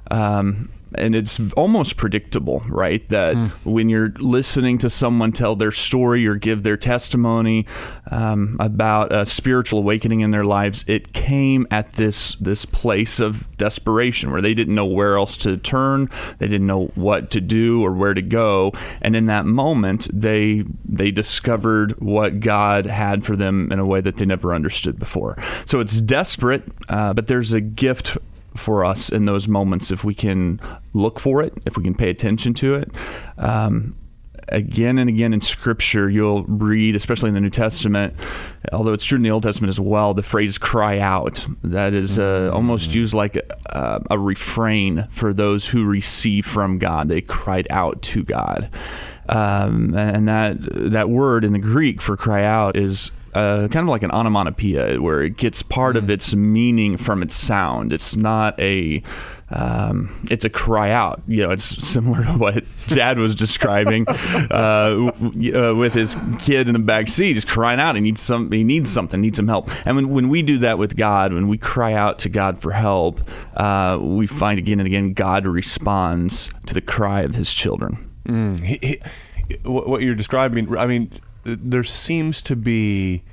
Um, 0.09 0.71
and 0.95 1.15
it's 1.15 1.39
almost 1.53 1.97
predictable, 1.97 2.63
right? 2.69 3.07
That 3.09 3.35
when 3.63 3.89
you're 3.89 4.13
listening 4.19 4.77
to 4.79 4.89
someone 4.89 5.31
tell 5.31 5.55
their 5.55 5.71
story 5.71 6.27
or 6.27 6.35
give 6.35 6.63
their 6.63 6.77
testimony 6.77 7.65
um, 8.11 8.57
about 8.59 9.11
a 9.11 9.25
spiritual 9.25 9.79
awakening 9.79 10.21
in 10.21 10.31
their 10.31 10.45
lives, 10.45 10.83
it 10.87 11.13
came 11.13 11.67
at 11.71 11.93
this 11.93 12.35
this 12.35 12.65
place 12.65 13.19
of 13.19 13.47
desperation 13.57 14.31
where 14.31 14.41
they 14.41 14.53
didn't 14.53 14.75
know 14.75 14.85
where 14.85 15.17
else 15.17 15.37
to 15.37 15.57
turn, 15.57 16.09
they 16.39 16.47
didn't 16.47 16.67
know 16.67 16.85
what 16.95 17.31
to 17.31 17.41
do 17.41 17.83
or 17.83 17.91
where 17.91 18.13
to 18.13 18.21
go, 18.21 18.71
and 19.01 19.15
in 19.15 19.25
that 19.25 19.45
moment, 19.45 20.07
they 20.13 20.63
they 20.85 21.11
discovered 21.11 21.99
what 21.99 22.39
God 22.39 22.85
had 22.85 23.23
for 23.23 23.35
them 23.35 23.71
in 23.71 23.79
a 23.79 23.85
way 23.85 24.01
that 24.01 24.17
they 24.17 24.25
never 24.25 24.53
understood 24.53 24.99
before. 24.99 25.37
So 25.65 25.79
it's 25.79 26.01
desperate, 26.01 26.63
uh, 26.89 27.13
but 27.13 27.27
there's 27.27 27.53
a 27.53 27.61
gift 27.61 28.17
for 28.57 28.85
us 28.85 29.09
in 29.09 29.25
those 29.25 29.47
moments 29.47 29.91
if 29.91 30.03
we 30.03 30.13
can 30.13 30.59
look 30.93 31.19
for 31.19 31.41
it, 31.41 31.53
if 31.65 31.77
we 31.77 31.83
can 31.83 31.95
pay 31.95 32.09
attention 32.09 32.53
to 32.55 32.75
it. 32.75 32.91
Um, 33.37 33.95
again 34.49 34.97
and 34.97 35.09
again 35.09 35.33
in 35.33 35.41
Scripture, 35.41 36.09
you'll 36.09 36.43
read, 36.43 36.95
especially 36.95 37.29
in 37.29 37.35
the 37.35 37.41
New 37.41 37.49
Testament, 37.49 38.13
although 38.71 38.93
it's 38.93 39.05
true 39.05 39.17
in 39.17 39.21
the 39.21 39.31
Old 39.31 39.43
Testament 39.43 39.69
as 39.69 39.79
well, 39.79 40.13
the 40.13 40.23
phrase 40.23 40.57
"cry 40.57 40.99
out." 40.99 41.45
That 41.63 41.93
is 41.93 42.17
uh, 42.19 42.51
almost 42.53 42.93
used 42.93 43.13
like 43.13 43.35
a, 43.67 44.01
a 44.09 44.19
refrain 44.19 45.07
for 45.09 45.33
those 45.33 45.67
who 45.67 45.85
receive 45.85 46.45
from 46.45 46.79
God. 46.79 47.09
They 47.09 47.21
cried 47.21 47.67
out 47.69 48.01
to 48.03 48.23
God. 48.23 48.69
Um, 49.29 49.93
and 49.93 50.27
that 50.27 50.57
that 50.59 51.09
word 51.09 51.43
in 51.43 51.51
the 51.51 51.59
Greek 51.59 52.01
for 52.01 52.15
cry 52.15 52.43
out 52.43 52.77
is 52.77 53.11
uh, 53.37 53.67
kind 53.67 53.83
of 53.83 53.89
like 53.89 54.03
an 54.03 54.11
onomatopoeia, 54.11 54.99
where 54.99 55.21
it 55.21 55.37
gets 55.37 55.61
part 55.61 55.95
of 55.95 56.09
its 56.09 56.33
meaning 56.33 56.97
from 56.97 57.21
its 57.21 57.35
sound. 57.35 57.93
It's 57.93 58.15
not 58.15 58.59
a 58.59 59.03
um, 59.49 60.25
it's 60.29 60.43
a 60.43 60.49
cry 60.49 60.91
out. 60.91 61.21
You 61.27 61.43
know, 61.43 61.51
it's 61.51 61.63
similar 61.63 62.23
to 62.23 62.31
what 62.31 62.63
Chad 62.87 63.19
was 63.19 63.35
describing 63.35 64.07
uh, 64.07 65.11
uh, 65.13 65.75
with 65.75 65.93
his 65.93 66.17
kid 66.39 66.67
in 66.67 66.73
the 66.73 66.79
back 66.79 67.07
seat, 67.07 67.35
just 67.35 67.47
crying 67.47 67.79
out. 67.79 67.95
He 67.95 68.01
needs 68.01 68.21
some. 68.21 68.51
He 68.51 68.63
needs 68.63 68.91
something. 68.91 69.21
Needs 69.21 69.37
some 69.37 69.47
help. 69.47 69.69
And 69.85 69.95
when 69.95 70.09
when 70.09 70.29
we 70.29 70.41
do 70.41 70.57
that 70.59 70.79
with 70.79 70.97
God, 70.97 71.31
when 71.31 71.47
we 71.47 71.57
cry 71.57 71.93
out 71.93 72.19
to 72.19 72.29
God 72.29 72.59
for 72.59 72.71
help, 72.71 73.21
uh, 73.55 73.99
we 74.01 74.25
find 74.25 74.57
again 74.57 74.79
and 74.79 74.87
again 74.87 75.13
God 75.13 75.45
responds 75.45 76.49
to 76.65 76.73
the 76.73 76.81
cry 76.81 77.21
of 77.21 77.35
His 77.35 77.53
children. 77.53 78.09
Mm, 78.25 78.59
he, 78.61 78.79
he, 78.81 78.99
what 79.63 80.01
you're 80.01 80.15
describing, 80.15 80.75
I 80.77 80.85
mean, 80.85 81.09
there 81.47 81.83
seems 81.83 82.41
to 82.43 82.55
be 82.55 83.23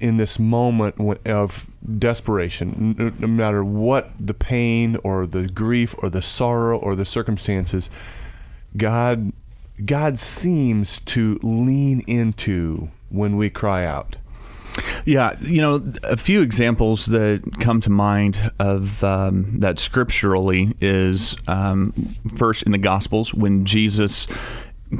in 0.00 0.18
this 0.18 0.38
moment 0.38 0.96
of 1.26 1.70
desperation, 1.98 3.14
no 3.18 3.26
matter 3.26 3.64
what 3.64 4.10
the 4.20 4.34
pain 4.34 4.96
or 5.02 5.26
the 5.26 5.46
grief 5.48 5.94
or 6.02 6.10
the 6.10 6.20
sorrow 6.20 6.78
or 6.78 6.94
the 6.94 7.06
circumstances, 7.06 7.88
God, 8.76 9.32
God 9.84 10.18
seems 10.18 11.00
to 11.00 11.38
lean 11.42 12.00
into 12.06 12.90
when 13.08 13.36
we 13.36 13.48
cry 13.48 13.84
out. 13.84 14.16
Yeah, 15.04 15.36
you 15.40 15.62
know, 15.62 15.80
a 16.02 16.16
few 16.16 16.42
examples 16.42 17.06
that 17.06 17.42
come 17.60 17.80
to 17.82 17.90
mind 17.90 18.50
of 18.58 19.04
um, 19.04 19.60
that 19.60 19.78
scripturally 19.78 20.74
is 20.80 21.36
um, 21.46 22.14
first 22.36 22.64
in 22.64 22.72
the 22.72 22.78
Gospels 22.78 23.32
when 23.32 23.64
Jesus, 23.64 24.26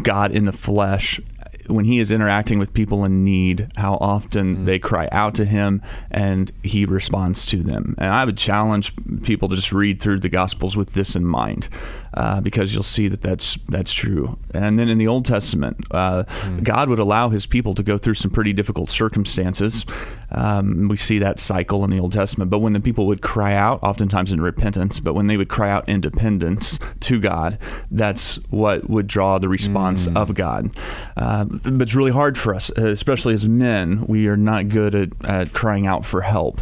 God 0.03 0.31
in 0.31 0.45
the 0.45 0.53
flesh, 0.53 1.21
when 1.67 1.85
he 1.85 1.99
is 1.99 2.11
interacting 2.11 2.59
with 2.59 2.73
people 2.73 3.05
in 3.05 3.25
need, 3.25 3.71
how 3.77 3.95
often 4.01 4.65
they 4.65 4.79
cry 4.79 5.09
out 5.13 5.35
to 5.37 5.45
him 5.45 5.83
and 6.11 6.53
he 6.63 6.85
responds 6.85 7.47
to 7.47 7.63
them. 7.63 7.95
And 7.99 8.13
I 8.13 8.25
would 8.25 8.37
challenge 8.37 8.93
people 9.23 9.49
to 9.49 9.57
just 9.57 9.73
read 9.73 10.01
through 10.01 10.21
the 10.21 10.29
Gospels 10.29 10.77
with 10.77 10.95
this 10.95 11.17
in 11.17 11.25
mind, 11.25 11.69
uh, 12.15 12.41
because 12.41 12.75
you'll 12.75 12.83
see 12.83 13.09
that 13.09 13.21
that's 13.21 13.59
that's 13.69 13.93
true. 13.93 14.39
And 14.53 14.79
then 14.79 14.89
in 14.89 14.99
the 14.99 15.09
Old 15.09 15.25
Testament, 15.25 15.77
uh, 15.91 16.25
God 16.63 16.89
would 16.89 16.99
allow 16.99 17.31
His 17.31 17.47
people 17.47 17.75
to 17.75 17.83
go 17.83 17.99
through 17.99 18.15
some 18.15 18.31
pretty 18.31 18.53
difficult 18.53 18.91
circumstances. 18.91 19.85
Um, 20.31 20.89
we 20.89 20.97
see 20.97 21.19
that 21.21 21.39
cycle 21.39 21.85
in 21.85 21.91
the 21.91 22.01
Old 22.01 22.13
Testament. 22.13 22.51
But 22.51 22.59
when 22.59 22.73
the 22.73 22.81
people 22.81 23.07
would 23.07 23.23
cry 23.23 23.55
out, 23.55 23.83
oftentimes 23.83 24.33
in 24.33 24.41
repentance, 24.41 25.01
but 25.01 25.15
when 25.15 25.29
they 25.29 25.37
would 25.37 25.49
cry 25.49 25.71
out 25.71 25.89
in 25.89 26.01
dependence 26.01 26.81
to 27.01 27.21
God, 27.21 27.59
that's 27.91 28.37
what 28.51 28.91
would 28.91 29.07
draw 29.07 29.39
the 29.39 29.49
response 29.49 30.09
of 30.17 30.35
God. 30.35 30.77
Uh, 31.17 31.47
but 31.63 31.83
it's 31.83 31.95
really 31.95 32.11
hard 32.11 32.37
for 32.37 32.55
us, 32.55 32.71
especially 32.71 33.35
as 33.35 33.49
men. 33.49 34.07
We 34.07 34.29
are 34.29 34.37
not 34.37 34.69
good 34.69 34.95
at, 34.95 35.25
at 35.25 35.53
crying 35.53 35.87
out 35.87 36.05
for 36.05 36.21
help. 36.21 36.61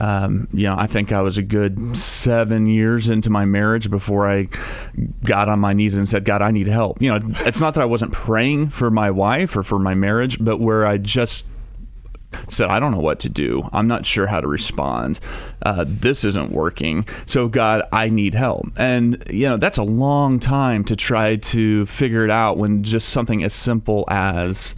Um, 0.00 0.48
you 0.52 0.64
know, 0.64 0.76
I 0.78 0.86
think 0.86 1.10
I 1.10 1.22
was 1.22 1.38
a 1.38 1.42
good 1.42 1.96
seven 1.96 2.66
years 2.66 3.08
into 3.08 3.30
my 3.30 3.44
marriage 3.44 3.90
before 3.90 4.30
I 4.30 4.48
got 5.24 5.48
on 5.48 5.58
my 5.58 5.72
knees 5.72 5.96
and 5.96 6.08
said, 6.08 6.24
God, 6.24 6.40
I 6.40 6.52
need 6.52 6.68
help. 6.68 7.02
You 7.02 7.18
know, 7.18 7.34
it's 7.40 7.60
not 7.60 7.74
that 7.74 7.80
I 7.80 7.86
wasn't 7.86 8.12
praying 8.12 8.70
for 8.70 8.90
my 8.90 9.10
wife 9.10 9.56
or 9.56 9.62
for 9.62 9.78
my 9.78 9.94
marriage, 9.94 10.38
but 10.42 10.58
where 10.58 10.86
I 10.86 10.98
just 10.98 11.46
said, 12.48 12.68
I 12.68 12.78
don't 12.80 12.92
know 12.92 13.00
what 13.00 13.20
to 13.20 13.28
do. 13.28 13.68
I'm 13.72 13.88
not 13.88 14.04
sure 14.06 14.26
how 14.26 14.40
to 14.40 14.46
respond. 14.46 15.18
Uh, 15.64 15.84
this 15.86 16.24
isn't 16.24 16.52
working. 16.52 17.06
So, 17.26 17.48
God, 17.48 17.82
I 17.92 18.08
need 18.10 18.34
help. 18.34 18.66
And, 18.78 19.22
you 19.30 19.48
know, 19.48 19.56
that's 19.56 19.78
a 19.78 19.82
long 19.82 20.38
time 20.38 20.84
to 20.84 20.96
try 20.96 21.36
to 21.36 21.86
figure 21.86 22.24
it 22.24 22.30
out 22.30 22.58
when 22.58 22.82
just 22.82 23.08
something 23.10 23.42
as 23.42 23.52
simple 23.54 24.04
as 24.08 24.76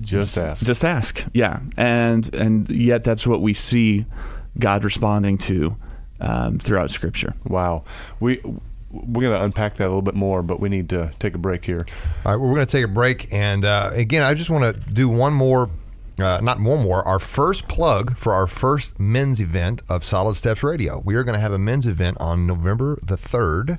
Just 0.00 0.38
ask. 0.38 0.64
just 0.64 0.84
ask. 0.84 1.24
Yeah. 1.32 1.60
And, 1.76 2.32
and 2.34 2.68
yet 2.70 3.04
that's 3.04 3.26
what 3.26 3.40
we 3.40 3.54
see 3.54 4.06
God 4.58 4.84
responding 4.84 5.38
to 5.38 5.76
um, 6.20 6.58
throughout 6.58 6.90
Scripture. 6.90 7.34
Wow. 7.44 7.84
We 8.20 8.40
we're 8.92 9.22
going 9.22 9.36
to 9.36 9.44
unpack 9.44 9.74
that 9.76 9.86
a 9.86 9.88
little 9.88 10.02
bit 10.02 10.14
more, 10.14 10.40
but 10.42 10.60
we 10.60 10.68
need 10.68 10.88
to 10.90 11.10
take 11.18 11.34
a 11.34 11.38
break 11.38 11.64
here. 11.64 11.84
All 12.24 12.32
right, 12.32 12.36
well, 12.36 12.48
we're 12.48 12.54
going 12.54 12.66
to 12.66 12.70
take 12.70 12.84
a 12.84 12.88
break, 12.88 13.32
and 13.32 13.64
uh, 13.64 13.90
again, 13.92 14.22
I 14.22 14.34
just 14.34 14.50
want 14.50 14.72
to 14.72 14.92
do 14.92 15.08
one 15.08 15.32
more, 15.32 15.68
uh, 16.20 16.40
not 16.42 16.60
one 16.60 16.82
more, 16.82 17.06
our 17.06 17.18
first 17.18 17.68
plug 17.68 18.16
for 18.16 18.32
our 18.32 18.46
first 18.46 18.98
men's 19.00 19.40
event 19.40 19.82
of 19.88 20.04
Solid 20.04 20.36
Steps 20.36 20.62
Radio. 20.62 21.02
We 21.04 21.14
are 21.16 21.24
going 21.24 21.34
to 21.34 21.40
have 21.40 21.52
a 21.52 21.58
men's 21.58 21.86
event 21.86 22.18
on 22.20 22.46
November 22.46 22.98
the 23.02 23.16
third. 23.16 23.78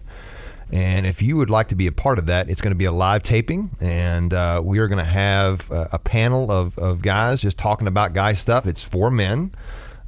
And 0.72 1.06
if 1.06 1.22
you 1.22 1.38
would 1.38 1.50
like 1.50 1.68
to 1.70 1.76
be 1.76 1.88
a 1.88 1.92
part 1.92 2.18
of 2.18 2.26
that, 2.26 2.50
it's 2.50 2.60
going 2.60 2.72
to 2.72 2.78
be 2.78 2.86
a 2.86 2.92
live 2.92 3.22
taping, 3.22 3.70
and 3.80 4.34
uh, 4.34 4.62
we 4.66 4.80
are 4.80 4.88
going 4.88 4.98
to 4.98 5.04
have 5.04 5.70
a, 5.70 5.90
a 5.94 6.00
panel 6.00 6.52
of, 6.52 6.78
of 6.80 7.04
guys 7.04 7.40
just 7.40 7.58
talking 7.58 7.88
about 7.88 8.14
guy 8.14 8.34
stuff. 8.34 8.66
It's 8.66 8.84
for 8.84 9.12
men. 9.12 9.54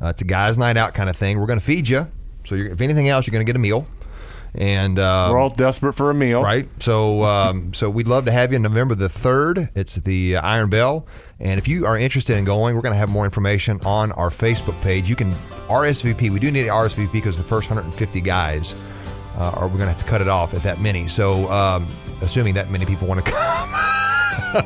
Uh, 0.02 0.08
it's 0.08 0.22
a 0.22 0.26
guys' 0.26 0.58
night 0.58 0.76
out 0.76 0.96
kind 0.96 1.10
of 1.10 1.16
thing. 1.16 1.40
We're 1.40 1.46
going 1.46 1.60
to 1.60 1.66
feed 1.66 1.88
you. 1.88 2.08
So 2.44 2.56
if 2.56 2.82
anything 2.82 3.08
else, 3.08 3.28
you're 3.28 3.34
going 3.34 3.46
to 3.46 3.50
get 3.50 3.56
a 3.56 3.60
meal. 3.60 3.88
And 4.58 4.98
uh, 4.98 5.30
We're 5.32 5.38
all 5.38 5.52
desperate 5.52 5.94
for 5.94 6.10
a 6.10 6.14
meal. 6.16 6.42
right? 6.42 6.68
So, 6.82 7.22
um, 7.24 7.74
so 7.76 7.90
we'd 7.92 8.08
love 8.08 8.26
to 8.26 8.32
have 8.32 8.52
you 8.52 8.58
November 8.58 8.96
the 8.96 9.08
third. 9.08 9.70
It's 9.76 9.96
the 9.98 10.38
Iron 10.38 10.70
Bell, 10.70 11.06
and 11.40 11.60
if 11.60 11.68
you 11.68 11.86
are 11.86 11.96
interested 11.98 12.38
in 12.38 12.46
going, 12.46 12.76
we're 12.76 12.82
going 12.82 12.94
to 12.94 12.98
have 13.00 13.10
more 13.10 13.24
information 13.26 13.80
on 13.86 14.12
our 14.14 14.30
Facebook 14.32 14.80
page. 14.82 15.10
You 15.10 15.16
can 15.16 15.32
RSVP. 15.70 16.32
We 16.32 16.40
do 16.40 16.50
need 16.50 16.68
RSVP 16.68 17.12
because 17.12 17.38
the 17.38 17.44
first 17.44 17.70
150 17.70 18.20
guys 18.22 18.74
uh, 19.38 19.52
are 19.54 19.68
we're 19.68 19.78
going 19.78 19.82
to 19.82 19.94
have 19.94 20.00
to 20.00 20.06
cut 20.06 20.22
it 20.22 20.28
off 20.28 20.56
at 20.56 20.64
that 20.64 20.82
many. 20.82 21.08
So, 21.08 21.48
um, 21.52 21.86
assuming 22.22 22.56
that 22.56 22.72
many 22.72 22.86
people 22.86 23.08
want 23.08 23.24
to 23.24 23.32
come. 23.32 23.70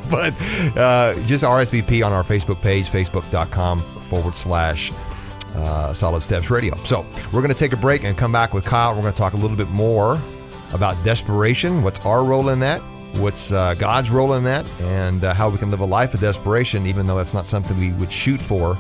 but 0.09 0.33
uh, 0.77 1.15
just 1.25 1.43
RSVP 1.43 2.05
on 2.05 2.13
our 2.13 2.23
Facebook 2.23 2.61
page, 2.61 2.89
facebook.com 2.89 3.81
forward 4.03 4.35
slash 4.35 4.91
uh, 5.55 5.93
Solid 5.93 6.21
Steps 6.21 6.49
Radio. 6.49 6.75
So 6.83 7.05
we're 7.31 7.41
going 7.41 7.53
to 7.53 7.59
take 7.59 7.73
a 7.73 7.77
break 7.77 8.03
and 8.03 8.17
come 8.17 8.31
back 8.31 8.53
with 8.53 8.65
Kyle. 8.65 8.95
We're 8.95 9.01
going 9.01 9.13
to 9.13 9.17
talk 9.17 9.33
a 9.33 9.37
little 9.37 9.57
bit 9.57 9.69
more 9.69 10.19
about 10.73 11.01
desperation. 11.03 11.83
What's 11.83 11.99
our 12.05 12.23
role 12.23 12.49
in 12.49 12.59
that? 12.59 12.81
What's 13.15 13.51
uh, 13.51 13.73
God's 13.75 14.09
role 14.09 14.33
in 14.33 14.43
that? 14.45 14.65
And 14.81 15.23
uh, 15.23 15.33
how 15.33 15.49
we 15.49 15.57
can 15.57 15.69
live 15.69 15.81
a 15.81 15.85
life 15.85 16.13
of 16.13 16.21
desperation, 16.21 16.85
even 16.85 17.05
though 17.05 17.17
that's 17.17 17.33
not 17.33 17.45
something 17.45 17.77
we 17.79 17.91
would 17.93 18.11
shoot 18.11 18.41
for. 18.41 18.77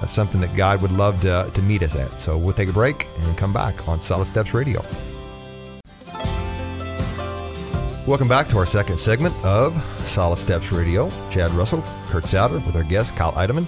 That's 0.00 0.12
something 0.12 0.40
that 0.40 0.54
God 0.56 0.82
would 0.82 0.90
love 0.90 1.20
to, 1.20 1.48
to 1.54 1.62
meet 1.62 1.82
us 1.82 1.94
at. 1.94 2.18
So 2.18 2.36
we'll 2.36 2.54
take 2.54 2.68
a 2.68 2.72
break 2.72 3.06
and 3.20 3.38
come 3.38 3.52
back 3.52 3.86
on 3.88 4.00
Solid 4.00 4.26
Steps 4.26 4.52
Radio. 4.52 4.84
Welcome 8.04 8.26
back 8.26 8.48
to 8.48 8.58
our 8.58 8.66
second 8.66 8.98
segment 8.98 9.32
of 9.44 9.80
Solid 10.00 10.40
Steps 10.40 10.72
Radio. 10.72 11.08
Chad 11.30 11.52
Russell, 11.52 11.84
Kurt 12.08 12.26
Souter 12.26 12.58
with 12.58 12.74
our 12.74 12.82
guest 12.82 13.14
Kyle 13.14 13.30
Idleman, 13.34 13.64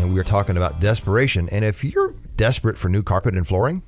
and 0.00 0.14
we 0.14 0.20
are 0.20 0.24
talking 0.24 0.56
about 0.56 0.80
desperation. 0.80 1.48
And 1.50 1.64
if 1.64 1.84
you're 1.84 2.14
desperate 2.36 2.78
for 2.78 2.88
new 2.88 3.02
carpet 3.02 3.34
and 3.34 3.46
flooring, 3.46 3.82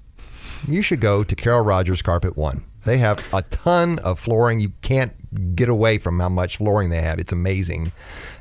you 0.69 0.83
should 0.83 1.01
go 1.01 1.25
to 1.25 1.35
Carol 1.35 1.65
Rogers 1.65 2.03
Carpet 2.03 2.37
One. 2.37 2.65
They 2.85 2.99
have 2.99 3.25
a 3.33 3.43
ton 3.43 3.99
of 4.01 4.19
flooring. 4.19 4.61
You 4.61 4.73
can't 4.83 5.57
get 5.57 5.69
away 5.69 5.99
from 5.99 6.21
how 6.21 6.29
much 6.29 6.59
flooring 6.59 6.91
they 6.91 7.01
have. 7.01 7.19
It's 7.19 7.33
amazing. 7.33 7.93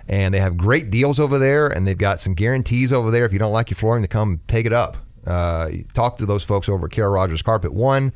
And 0.08 0.34
they 0.34 0.40
have 0.40 0.58
great 0.58 0.92
deals 0.92 1.20
over 1.20 1.40
there, 1.40 1.68
and 1.68 1.88
they've 1.88 1.98
got 1.98 2.20
some 2.20 2.34
guarantees 2.34 2.92
over 2.92 3.10
there. 3.10 3.24
If 3.24 3.32
you 3.32 3.40
don't 3.40 3.54
like 3.54 3.70
your 3.70 3.76
flooring, 3.76 4.02
to 4.02 4.08
come 4.08 4.42
take 4.48 4.66
it 4.66 4.74
up. 4.74 4.98
Uh, 5.26 5.70
talk 5.94 6.18
to 6.18 6.26
those 6.26 6.44
folks 6.44 6.68
over 6.68 6.88
at 6.88 6.92
Carol 6.92 7.14
Rogers 7.14 7.42
Carpet 7.42 7.72
One. 7.74 8.12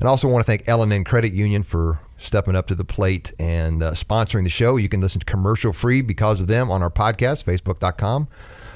And 0.00 0.08
also 0.08 0.28
want 0.28 0.44
to 0.44 0.46
thank 0.46 0.68
L&N 0.68 1.04
Credit 1.04 1.32
Union 1.32 1.62
for 1.62 2.00
stepping 2.18 2.56
up 2.56 2.66
to 2.66 2.74
the 2.74 2.84
plate 2.84 3.32
and 3.38 3.82
uh, 3.82 3.92
sponsoring 3.92 4.44
the 4.44 4.50
show. 4.50 4.76
You 4.76 4.88
can 4.88 5.00
listen 5.00 5.20
to 5.20 5.24
commercial 5.24 5.72
free 5.72 6.02
because 6.02 6.40
of 6.40 6.48
them 6.48 6.70
on 6.70 6.82
our 6.82 6.90
podcast, 6.90 7.44
facebook.com 7.44 8.28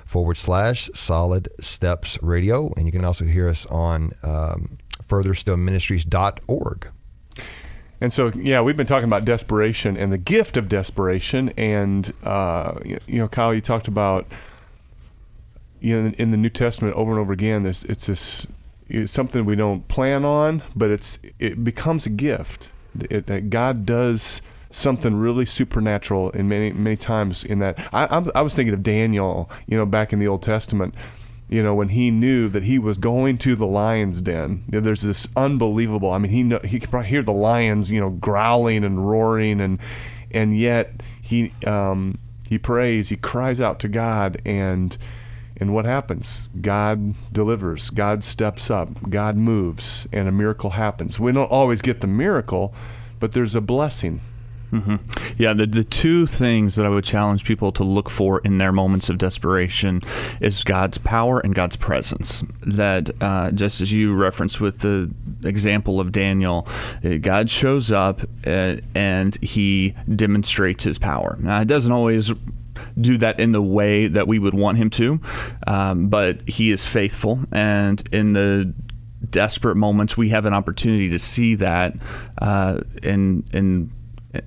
forward 0.04 0.36
slash 0.36 0.90
solid 0.94 1.48
steps 1.60 2.18
radio. 2.22 2.72
And 2.76 2.86
you 2.86 2.92
can 2.92 3.04
also 3.04 3.24
hear 3.24 3.48
us 3.48 3.66
on 3.66 4.12
um, 4.22 4.78
furtherstoneministries.org. 5.06 6.88
And 8.00 8.12
so, 8.12 8.32
yeah, 8.34 8.60
we've 8.62 8.76
been 8.76 8.86
talking 8.86 9.04
about 9.04 9.24
desperation 9.24 9.96
and 9.96 10.12
the 10.12 10.18
gift 10.18 10.56
of 10.56 10.68
desperation. 10.68 11.50
And, 11.50 12.12
uh, 12.24 12.74
you 12.84 12.98
you 13.06 13.18
know, 13.18 13.28
Kyle, 13.28 13.54
you 13.54 13.60
talked 13.60 13.86
about, 13.86 14.26
you 15.78 16.02
know, 16.02 16.12
in 16.18 16.32
the 16.32 16.36
New 16.36 16.50
Testament 16.50 16.96
over 16.96 17.12
and 17.12 17.20
over 17.20 17.32
again, 17.32 17.62
this, 17.62 17.84
it's 17.84 18.06
this, 18.06 18.46
it's 18.88 19.12
something 19.12 19.44
we 19.44 19.54
don't 19.54 19.86
plan 19.86 20.24
on, 20.24 20.64
but 20.74 20.90
it's, 20.90 21.20
it 21.38 21.62
becomes 21.62 22.04
a 22.04 22.10
gift. 22.10 22.70
It, 23.08 23.26
that 23.26 23.50
God 23.50 23.86
does 23.86 24.42
something 24.72 25.14
really 25.14 25.46
supernatural 25.46 26.30
in 26.30 26.48
many, 26.48 26.72
many 26.72 26.96
times 26.96 27.44
in 27.44 27.58
that. 27.60 27.78
I, 27.92 28.06
I'm- 28.06 28.30
I 28.34 28.42
was 28.42 28.54
thinking 28.54 28.74
of 28.74 28.82
Daniel, 28.82 29.50
you 29.66 29.76
know, 29.76 29.86
back 29.86 30.12
in 30.12 30.18
the 30.18 30.28
Old 30.28 30.42
Testament 30.42 30.94
you 31.48 31.62
know, 31.62 31.74
when 31.74 31.90
he 31.90 32.10
knew 32.10 32.48
that 32.48 32.62
he 32.62 32.78
was 32.78 32.96
going 32.96 33.36
to 33.36 33.54
the 33.54 33.66
lion's 33.66 34.22
den. 34.22 34.64
There's 34.68 35.02
this 35.02 35.28
unbelievable. 35.36 36.10
I 36.10 36.16
mean, 36.16 36.32
he 36.32 36.42
know, 36.42 36.60
he 36.64 36.80
could 36.80 36.88
probably 36.88 37.10
hear 37.10 37.22
the 37.22 37.32
lions, 37.32 37.90
you 37.90 38.00
know, 38.00 38.08
growling 38.08 38.84
and 38.84 39.06
roaring, 39.06 39.60
and 39.60 39.78
and 40.30 40.56
yet 40.56 41.02
he 41.20 41.52
um, 41.66 42.16
he 42.48 42.56
prays, 42.56 43.10
he 43.10 43.16
cries 43.16 43.60
out 43.60 43.80
to 43.80 43.88
God, 43.88 44.40
and 44.46 44.96
and 45.58 45.74
what 45.74 45.84
happens? 45.84 46.48
God 46.62 47.14
delivers. 47.30 47.90
God 47.90 48.24
steps 48.24 48.70
up. 48.70 49.10
God 49.10 49.36
moves, 49.36 50.08
and 50.10 50.28
a 50.28 50.32
miracle 50.32 50.70
happens. 50.70 51.20
We 51.20 51.32
don't 51.32 51.50
always 51.50 51.82
get 51.82 52.00
the 52.00 52.06
miracle, 52.06 52.72
but 53.20 53.32
there's 53.32 53.54
a 53.54 53.60
blessing. 53.60 54.22
Yeah, 55.36 55.52
the, 55.52 55.66
the 55.66 55.84
two 55.84 56.26
things 56.26 56.76
that 56.76 56.86
I 56.86 56.88
would 56.88 57.04
challenge 57.04 57.44
people 57.44 57.72
to 57.72 57.84
look 57.84 58.08
for 58.08 58.40
in 58.40 58.58
their 58.58 58.72
moments 58.72 59.08
of 59.08 59.18
desperation 59.18 60.00
is 60.40 60.64
God's 60.64 60.98
power 60.98 61.40
and 61.40 61.54
God's 61.54 61.76
presence. 61.76 62.42
That, 62.62 63.10
uh, 63.22 63.50
just 63.50 63.80
as 63.80 63.92
you 63.92 64.14
referenced 64.14 64.60
with 64.60 64.80
the 64.80 65.12
example 65.44 66.00
of 66.00 66.12
Daniel, 66.12 66.66
uh, 67.04 67.16
God 67.16 67.50
shows 67.50 67.92
up 67.92 68.22
uh, 68.46 68.76
and 68.94 69.36
he 69.42 69.94
demonstrates 70.14 70.84
his 70.84 70.98
power. 70.98 71.36
Now, 71.38 71.60
it 71.60 71.68
doesn't 71.68 71.92
always 71.92 72.32
do 73.00 73.18
that 73.18 73.38
in 73.38 73.52
the 73.52 73.62
way 73.62 74.06
that 74.06 74.26
we 74.26 74.38
would 74.38 74.54
want 74.54 74.78
him 74.78 74.90
to, 74.90 75.20
um, 75.66 76.08
but 76.08 76.48
he 76.48 76.70
is 76.70 76.86
faithful. 76.86 77.40
And 77.52 78.02
in 78.12 78.32
the 78.32 78.72
desperate 79.30 79.76
moments, 79.76 80.16
we 80.16 80.30
have 80.30 80.46
an 80.46 80.54
opportunity 80.54 81.08
to 81.10 81.18
see 81.18 81.54
that 81.56 81.94
uh, 82.40 82.80
in 83.02 83.44
in 83.52 83.92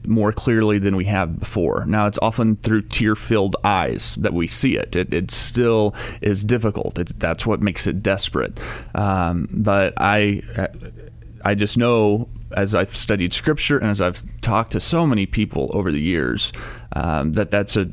more 0.05 0.31
clearly 0.31 0.79
than 0.79 0.95
we 0.95 1.05
have 1.05 1.39
before. 1.39 1.85
Now, 1.85 2.07
it's 2.07 2.19
often 2.21 2.55
through 2.55 2.83
tear-filled 2.83 3.55
eyes 3.63 4.15
that 4.15 4.33
we 4.33 4.47
see 4.47 4.75
it. 4.75 4.95
It, 4.95 5.13
it 5.13 5.31
still 5.31 5.93
is 6.21 6.43
difficult. 6.43 6.97
It, 6.97 7.19
that's 7.19 7.45
what 7.45 7.61
makes 7.61 7.87
it 7.87 8.01
desperate. 8.01 8.59
Um, 8.95 9.47
but 9.51 9.93
I, 9.97 10.41
I 11.43 11.55
just 11.55 11.77
know 11.77 12.29
as 12.55 12.73
I've 12.73 12.95
studied 12.95 13.33
Scripture 13.33 13.77
and 13.77 13.89
as 13.89 14.01
I've 14.01 14.23
talked 14.41 14.71
to 14.71 14.79
so 14.79 15.05
many 15.05 15.25
people 15.25 15.69
over 15.73 15.91
the 15.91 16.01
years, 16.01 16.51
um, 16.93 17.33
that 17.33 17.51
that's 17.51 17.75
a 17.75 17.89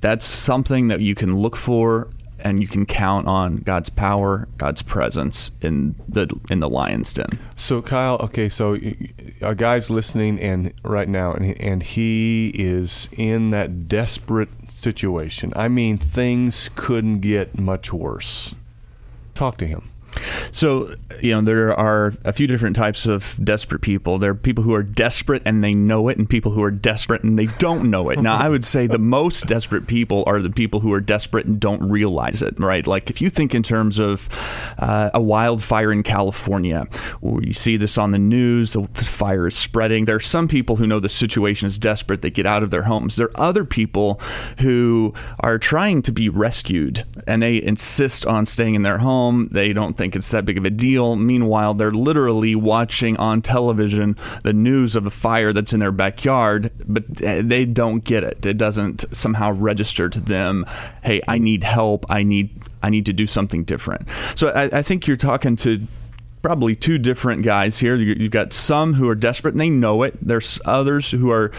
that's 0.00 0.24
something 0.24 0.88
that 0.88 1.00
you 1.00 1.14
can 1.14 1.36
look 1.36 1.56
for 1.56 2.08
and 2.42 2.60
you 2.60 2.68
can 2.68 2.86
count 2.86 3.26
on 3.26 3.58
God's 3.58 3.90
power, 3.90 4.48
God's 4.58 4.82
presence 4.82 5.52
in 5.60 5.94
the 6.08 6.28
in 6.48 6.60
the 6.60 6.68
lion's 6.68 7.12
den. 7.12 7.38
So 7.54 7.82
Kyle, 7.82 8.16
okay, 8.20 8.48
so 8.48 8.78
a 9.40 9.54
guy's 9.54 9.90
listening 9.90 10.40
and 10.40 10.72
right 10.84 11.08
now, 11.08 11.32
and 11.32 11.44
he, 11.44 11.56
and 11.60 11.82
he 11.82 12.52
is 12.54 13.08
in 13.12 13.50
that 13.50 13.88
desperate 13.88 14.48
situation. 14.68 15.52
I 15.54 15.68
mean, 15.68 15.98
things 15.98 16.70
couldn't 16.74 17.20
get 17.20 17.58
much 17.58 17.92
worse. 17.92 18.54
Talk 19.34 19.56
to 19.58 19.66
him. 19.66 19.90
So, 20.52 20.92
you 21.22 21.34
know, 21.34 21.40
there 21.40 21.78
are 21.78 22.12
a 22.24 22.32
few 22.32 22.46
different 22.46 22.76
types 22.76 23.06
of 23.06 23.38
desperate 23.42 23.82
people. 23.82 24.18
There 24.18 24.32
are 24.32 24.34
people 24.34 24.64
who 24.64 24.74
are 24.74 24.82
desperate 24.82 25.42
and 25.44 25.62
they 25.62 25.74
know 25.74 26.08
it, 26.08 26.18
and 26.18 26.28
people 26.28 26.52
who 26.52 26.62
are 26.62 26.70
desperate 26.70 27.22
and 27.22 27.38
they 27.38 27.46
don't 27.58 27.90
know 27.90 28.10
it. 28.10 28.18
Now, 28.18 28.36
I 28.36 28.48
would 28.48 28.64
say 28.64 28.86
the 28.86 28.98
most 28.98 29.46
desperate 29.46 29.86
people 29.86 30.24
are 30.26 30.40
the 30.40 30.50
people 30.50 30.80
who 30.80 30.92
are 30.92 31.00
desperate 31.00 31.46
and 31.46 31.60
don't 31.60 31.88
realize 31.88 32.42
it, 32.42 32.58
right? 32.58 32.86
Like 32.86 33.10
if 33.10 33.20
you 33.20 33.30
think 33.30 33.54
in 33.54 33.62
terms 33.62 33.98
of 33.98 34.28
uh, 34.78 35.10
a 35.14 35.20
wildfire 35.20 35.92
in 35.92 36.02
California, 36.02 36.86
where 37.20 37.42
you 37.42 37.52
see 37.52 37.76
this 37.76 37.98
on 37.98 38.10
the 38.10 38.18
news, 38.18 38.72
the 38.72 38.86
fire 38.94 39.46
is 39.46 39.56
spreading. 39.56 40.04
There 40.04 40.16
are 40.16 40.20
some 40.20 40.48
people 40.48 40.76
who 40.76 40.86
know 40.86 41.00
the 41.00 41.08
situation 41.08 41.66
is 41.66 41.78
desperate, 41.78 42.22
they 42.22 42.30
get 42.30 42.46
out 42.46 42.62
of 42.62 42.70
their 42.70 42.82
homes. 42.82 43.16
There 43.16 43.26
are 43.26 43.40
other 43.40 43.64
people 43.64 44.20
who 44.60 45.14
are 45.40 45.58
trying 45.58 46.02
to 46.02 46.12
be 46.12 46.28
rescued 46.28 47.04
and 47.26 47.42
they 47.42 47.62
insist 47.62 48.26
on 48.26 48.46
staying 48.46 48.74
in 48.74 48.82
their 48.82 48.98
home. 48.98 49.48
They 49.52 49.72
don't 49.72 49.96
think 50.00 50.16
it's 50.16 50.30
that 50.30 50.46
big 50.46 50.56
of 50.56 50.64
a 50.64 50.70
deal. 50.70 51.14
Meanwhile, 51.14 51.74
they're 51.74 51.90
literally 51.92 52.54
watching 52.54 53.18
on 53.18 53.42
television 53.42 54.16
the 54.42 54.54
news 54.54 54.96
of 54.96 55.04
a 55.04 55.10
fire 55.10 55.52
that's 55.52 55.74
in 55.74 55.80
their 55.80 55.92
backyard, 55.92 56.70
but 56.86 57.04
eh, 57.22 57.42
they 57.44 57.66
don't 57.66 58.02
get 58.02 58.24
it. 58.24 58.46
It 58.46 58.56
doesn't 58.56 59.04
somehow 59.14 59.52
register 59.52 60.08
to 60.08 60.18
them, 60.18 60.64
hey, 61.04 61.20
I 61.28 61.36
need 61.36 61.64
help. 61.64 62.06
I 62.10 62.22
need 62.22 62.48
I 62.82 62.88
need 62.88 63.04
to 63.06 63.12
do 63.12 63.26
something 63.26 63.64
different. 63.64 64.08
So 64.36 64.48
I, 64.48 64.78
I 64.78 64.82
think 64.82 65.06
you're 65.06 65.18
talking 65.18 65.54
to 65.56 65.86
probably 66.40 66.74
two 66.74 66.96
different 66.96 67.42
guys 67.42 67.78
here. 67.78 67.94
You- 67.96 68.14
You've 68.18 68.32
got 68.32 68.54
some 68.54 68.94
who 68.94 69.06
are 69.10 69.14
desperate 69.14 69.52
and 69.52 69.60
they 69.60 69.68
know 69.68 70.02
it. 70.02 70.14
There's 70.26 70.58
others 70.64 71.10
who 71.10 71.30
are 71.30 71.52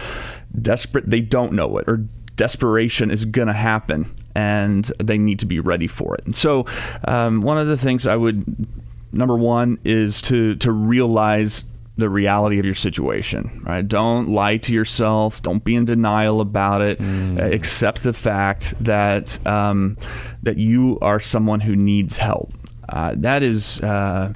desperate, 0.60 1.08
they 1.08 1.20
don't 1.20 1.52
know 1.52 1.78
it, 1.78 1.84
or 1.88 2.04
desperation 2.36 3.10
is 3.10 3.24
going 3.24 3.48
to 3.48 3.54
happen 3.54 4.14
and 4.34 4.84
they 4.98 5.18
need 5.18 5.38
to 5.40 5.46
be 5.46 5.60
ready 5.60 5.86
for 5.86 6.14
it. 6.14 6.24
And 6.24 6.34
so, 6.34 6.66
um, 7.06 7.40
one 7.40 7.58
of 7.58 7.66
the 7.66 7.76
things 7.76 8.06
I 8.06 8.16
would, 8.16 8.66
number 9.12 9.36
one, 9.36 9.78
is 9.84 10.22
to 10.22 10.56
to 10.56 10.72
realize 10.72 11.64
the 11.98 12.08
reality 12.08 12.58
of 12.58 12.64
your 12.64 12.74
situation. 12.74 13.62
Right? 13.64 13.86
Don't 13.86 14.30
lie 14.30 14.56
to 14.58 14.72
yourself. 14.72 15.42
Don't 15.42 15.62
be 15.62 15.74
in 15.74 15.84
denial 15.84 16.40
about 16.40 16.80
it. 16.80 17.00
Uh, 17.00 17.44
accept 17.44 18.02
the 18.02 18.14
fact 18.14 18.74
that 18.80 19.44
um, 19.46 19.98
that 20.42 20.56
you 20.56 20.98
are 21.00 21.20
someone 21.20 21.60
who 21.60 21.76
needs 21.76 22.18
help. 22.18 22.52
Uh, 22.88 23.14
that 23.16 23.42
is. 23.42 23.80
Uh, 23.80 24.32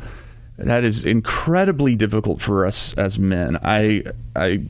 that 0.59 0.85
is 0.85 1.05
incredibly 1.05 1.97
difficult 1.97 2.41
for 2.41 2.65
us 2.65 2.97
as 2.97 3.19
men. 3.19 3.59
I 3.63 4.05
I 4.35 4.65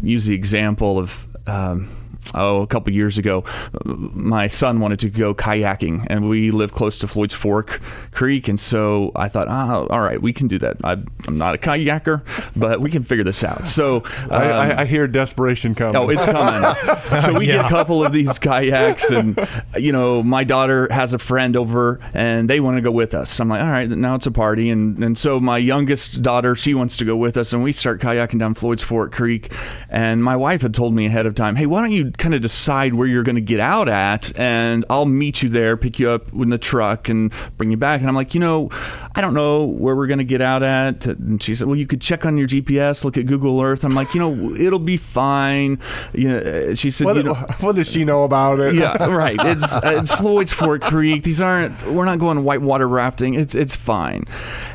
use 0.00 0.26
the 0.26 0.36
example 0.36 1.00
of 1.00 1.26
um, 1.48 1.88
oh, 2.34 2.62
a 2.62 2.66
couple 2.66 2.92
years 2.92 3.18
ago, 3.18 3.44
my 3.84 4.46
son 4.46 4.80
wanted 4.80 4.98
to 5.00 5.10
go 5.10 5.34
kayaking, 5.34 6.06
and 6.08 6.28
we 6.28 6.50
live 6.50 6.72
close 6.72 6.98
to 7.00 7.06
Floyd's 7.06 7.34
Fork 7.34 7.80
Creek, 8.12 8.48
and 8.48 8.58
so 8.58 9.12
I 9.14 9.28
thought, 9.28 9.48
oh, 9.48 9.86
all 9.88 10.00
right, 10.00 10.20
we 10.20 10.32
can 10.32 10.48
do 10.48 10.58
that. 10.58 10.76
I, 10.84 10.92
am 11.26 11.38
not 11.38 11.54
a 11.54 11.58
kayaker, 11.58 12.22
but 12.56 12.80
we 12.80 12.90
can 12.90 13.02
figure 13.02 13.24
this 13.24 13.44
out. 13.44 13.66
So 13.66 13.96
um, 13.96 14.30
I, 14.30 14.50
I, 14.50 14.80
I, 14.82 14.84
hear 14.84 15.06
desperation 15.06 15.74
coming. 15.74 15.96
Oh, 15.96 16.08
it's 16.08 16.24
coming. 16.24 16.74
so 17.22 17.38
we 17.38 17.46
yeah. 17.46 17.56
get 17.56 17.66
a 17.66 17.68
couple 17.68 18.04
of 18.04 18.12
these 18.12 18.38
kayaks, 18.38 19.10
and 19.10 19.38
you 19.76 19.92
know, 19.92 20.22
my 20.22 20.44
daughter 20.44 20.88
has 20.90 21.14
a 21.14 21.18
friend 21.18 21.56
over, 21.56 22.00
and 22.14 22.48
they 22.48 22.60
want 22.60 22.76
to 22.76 22.82
go 22.82 22.90
with 22.90 23.14
us. 23.14 23.30
So 23.30 23.42
I'm 23.42 23.48
like, 23.48 23.62
all 23.62 23.70
right, 23.70 23.88
now 23.88 24.14
it's 24.14 24.26
a 24.26 24.30
party, 24.30 24.70
and 24.70 25.02
and 25.02 25.16
so 25.16 25.40
my 25.40 25.58
youngest 25.58 26.22
daughter, 26.22 26.54
she 26.54 26.74
wants 26.74 26.96
to 26.98 27.04
go 27.04 27.16
with 27.16 27.36
us, 27.36 27.52
and 27.52 27.62
we 27.62 27.72
start 27.72 28.00
kayaking 28.00 28.38
down 28.38 28.54
Floyd's 28.54 28.82
Fork 28.82 29.12
Creek, 29.12 29.52
and 29.88 30.22
my 30.22 30.36
wife 30.36 30.62
had 30.62 30.74
told 30.74 30.94
me 30.94 31.06
ahead 31.06 31.26
of 31.26 31.34
time, 31.34 31.56
hey, 31.56 31.66
why 31.66 31.80
don't 31.80 31.92
you 31.92 32.11
kind 32.18 32.34
of 32.34 32.40
decide 32.42 32.94
where 32.94 33.06
you're 33.06 33.22
going 33.22 33.36
to 33.36 33.40
get 33.40 33.60
out 33.60 33.88
at, 33.88 34.36
and 34.38 34.84
I'll 34.90 35.06
meet 35.06 35.42
you 35.42 35.48
there, 35.48 35.76
pick 35.76 35.98
you 35.98 36.10
up 36.10 36.32
in 36.32 36.50
the 36.50 36.58
truck, 36.58 37.08
and 37.08 37.32
bring 37.56 37.70
you 37.70 37.76
back. 37.76 38.00
And 38.00 38.08
I'm 38.08 38.14
like, 38.14 38.34
you 38.34 38.40
know, 38.40 38.68
I 39.14 39.20
don't 39.20 39.34
know 39.34 39.64
where 39.64 39.96
we're 39.96 40.06
going 40.06 40.18
to 40.18 40.24
get 40.24 40.40
out 40.40 40.62
at. 40.62 41.06
And 41.06 41.42
she 41.42 41.54
said, 41.54 41.66
well, 41.66 41.76
you 41.76 41.86
could 41.86 42.00
check 42.00 42.24
on 42.26 42.36
your 42.36 42.48
GPS, 42.48 43.04
look 43.04 43.16
at 43.16 43.26
Google 43.26 43.62
Earth. 43.62 43.84
I'm 43.84 43.94
like, 43.94 44.14
you 44.14 44.20
know, 44.20 44.54
it'll 44.60 44.78
be 44.78 44.96
fine. 44.96 45.78
You 46.12 46.28
know, 46.28 46.74
she 46.74 46.90
said, 46.90 47.04
what, 47.06 47.16
you 47.16 47.22
know, 47.22 47.34
what 47.60 47.76
does 47.76 47.90
she 47.90 48.04
know 48.04 48.24
about 48.24 48.60
it? 48.60 48.74
yeah, 48.74 49.06
right. 49.06 49.36
It's 49.38 49.76
it's 49.82 50.14
Floyd's 50.14 50.52
Fork 50.52 50.82
Creek. 50.82 51.22
These 51.22 51.40
aren't. 51.40 51.86
We're 51.86 52.04
not 52.04 52.18
going 52.18 52.42
whitewater 52.44 52.88
rafting. 52.88 53.34
It's 53.34 53.54
it's 53.54 53.76
fine. 53.76 54.24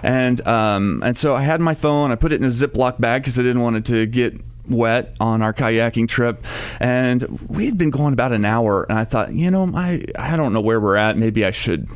And 0.03 0.45
um 0.47 1.01
and 1.03 1.17
so 1.17 1.35
I 1.35 1.41
had 1.41 1.61
my 1.61 1.75
phone. 1.75 2.11
I 2.11 2.15
put 2.15 2.31
it 2.31 2.41
in 2.41 2.43
a 2.43 2.51
Ziploc 2.51 2.99
bag 2.99 3.21
because 3.21 3.39
I 3.39 3.43
didn't 3.43 3.61
want 3.61 3.75
it 3.77 3.85
to 3.85 4.05
get 4.05 4.39
wet 4.69 5.15
on 5.19 5.41
our 5.41 5.53
kayaking 5.53 6.07
trip, 6.07 6.45
and 6.79 7.23
we 7.49 7.65
had 7.65 7.77
been 7.77 7.89
going 7.89 8.13
about 8.13 8.31
an 8.31 8.45
hour. 8.45 8.83
And 8.83 8.97
I 8.97 9.03
thought, 9.03 9.33
you 9.33 9.51
know, 9.51 9.71
I 9.75 10.03
I 10.17 10.37
don't 10.37 10.53
know 10.53 10.61
where 10.61 10.79
we're 10.79 10.95
at. 10.95 11.17
Maybe 11.17 11.45
I 11.45 11.51
should 11.51 11.89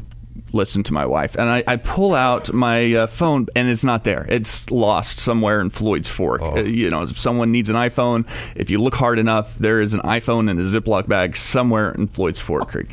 listen 0.53 0.83
to 0.83 0.93
my 0.93 1.05
wife. 1.05 1.35
And 1.35 1.49
I, 1.49 1.63
I 1.67 1.75
pull 1.77 2.13
out 2.13 2.53
my 2.53 2.93
uh, 2.93 3.07
phone, 3.07 3.47
and 3.55 3.69
it's 3.69 3.83
not 3.83 4.03
there. 4.03 4.25
It's 4.29 4.69
lost 4.69 5.19
somewhere 5.19 5.61
in 5.61 5.69
Floyd's 5.69 6.07
Fork. 6.07 6.41
Oh. 6.41 6.57
Uh, 6.57 6.61
you 6.61 6.89
know, 6.89 7.03
if 7.03 7.17
someone 7.17 7.51
needs 7.51 7.69
an 7.69 7.75
iPhone, 7.75 8.27
if 8.55 8.69
you 8.69 8.81
look 8.81 8.95
hard 8.95 9.19
enough, 9.19 9.57
there 9.57 9.81
is 9.81 9.93
an 9.93 10.01
iPhone 10.01 10.49
in 10.49 10.59
a 10.59 10.63
Ziploc 10.63 11.07
bag 11.07 11.35
somewhere 11.35 11.91
in 11.91 12.07
Floyd's 12.07 12.39
Fork 12.39 12.69
Creek. 12.69 12.89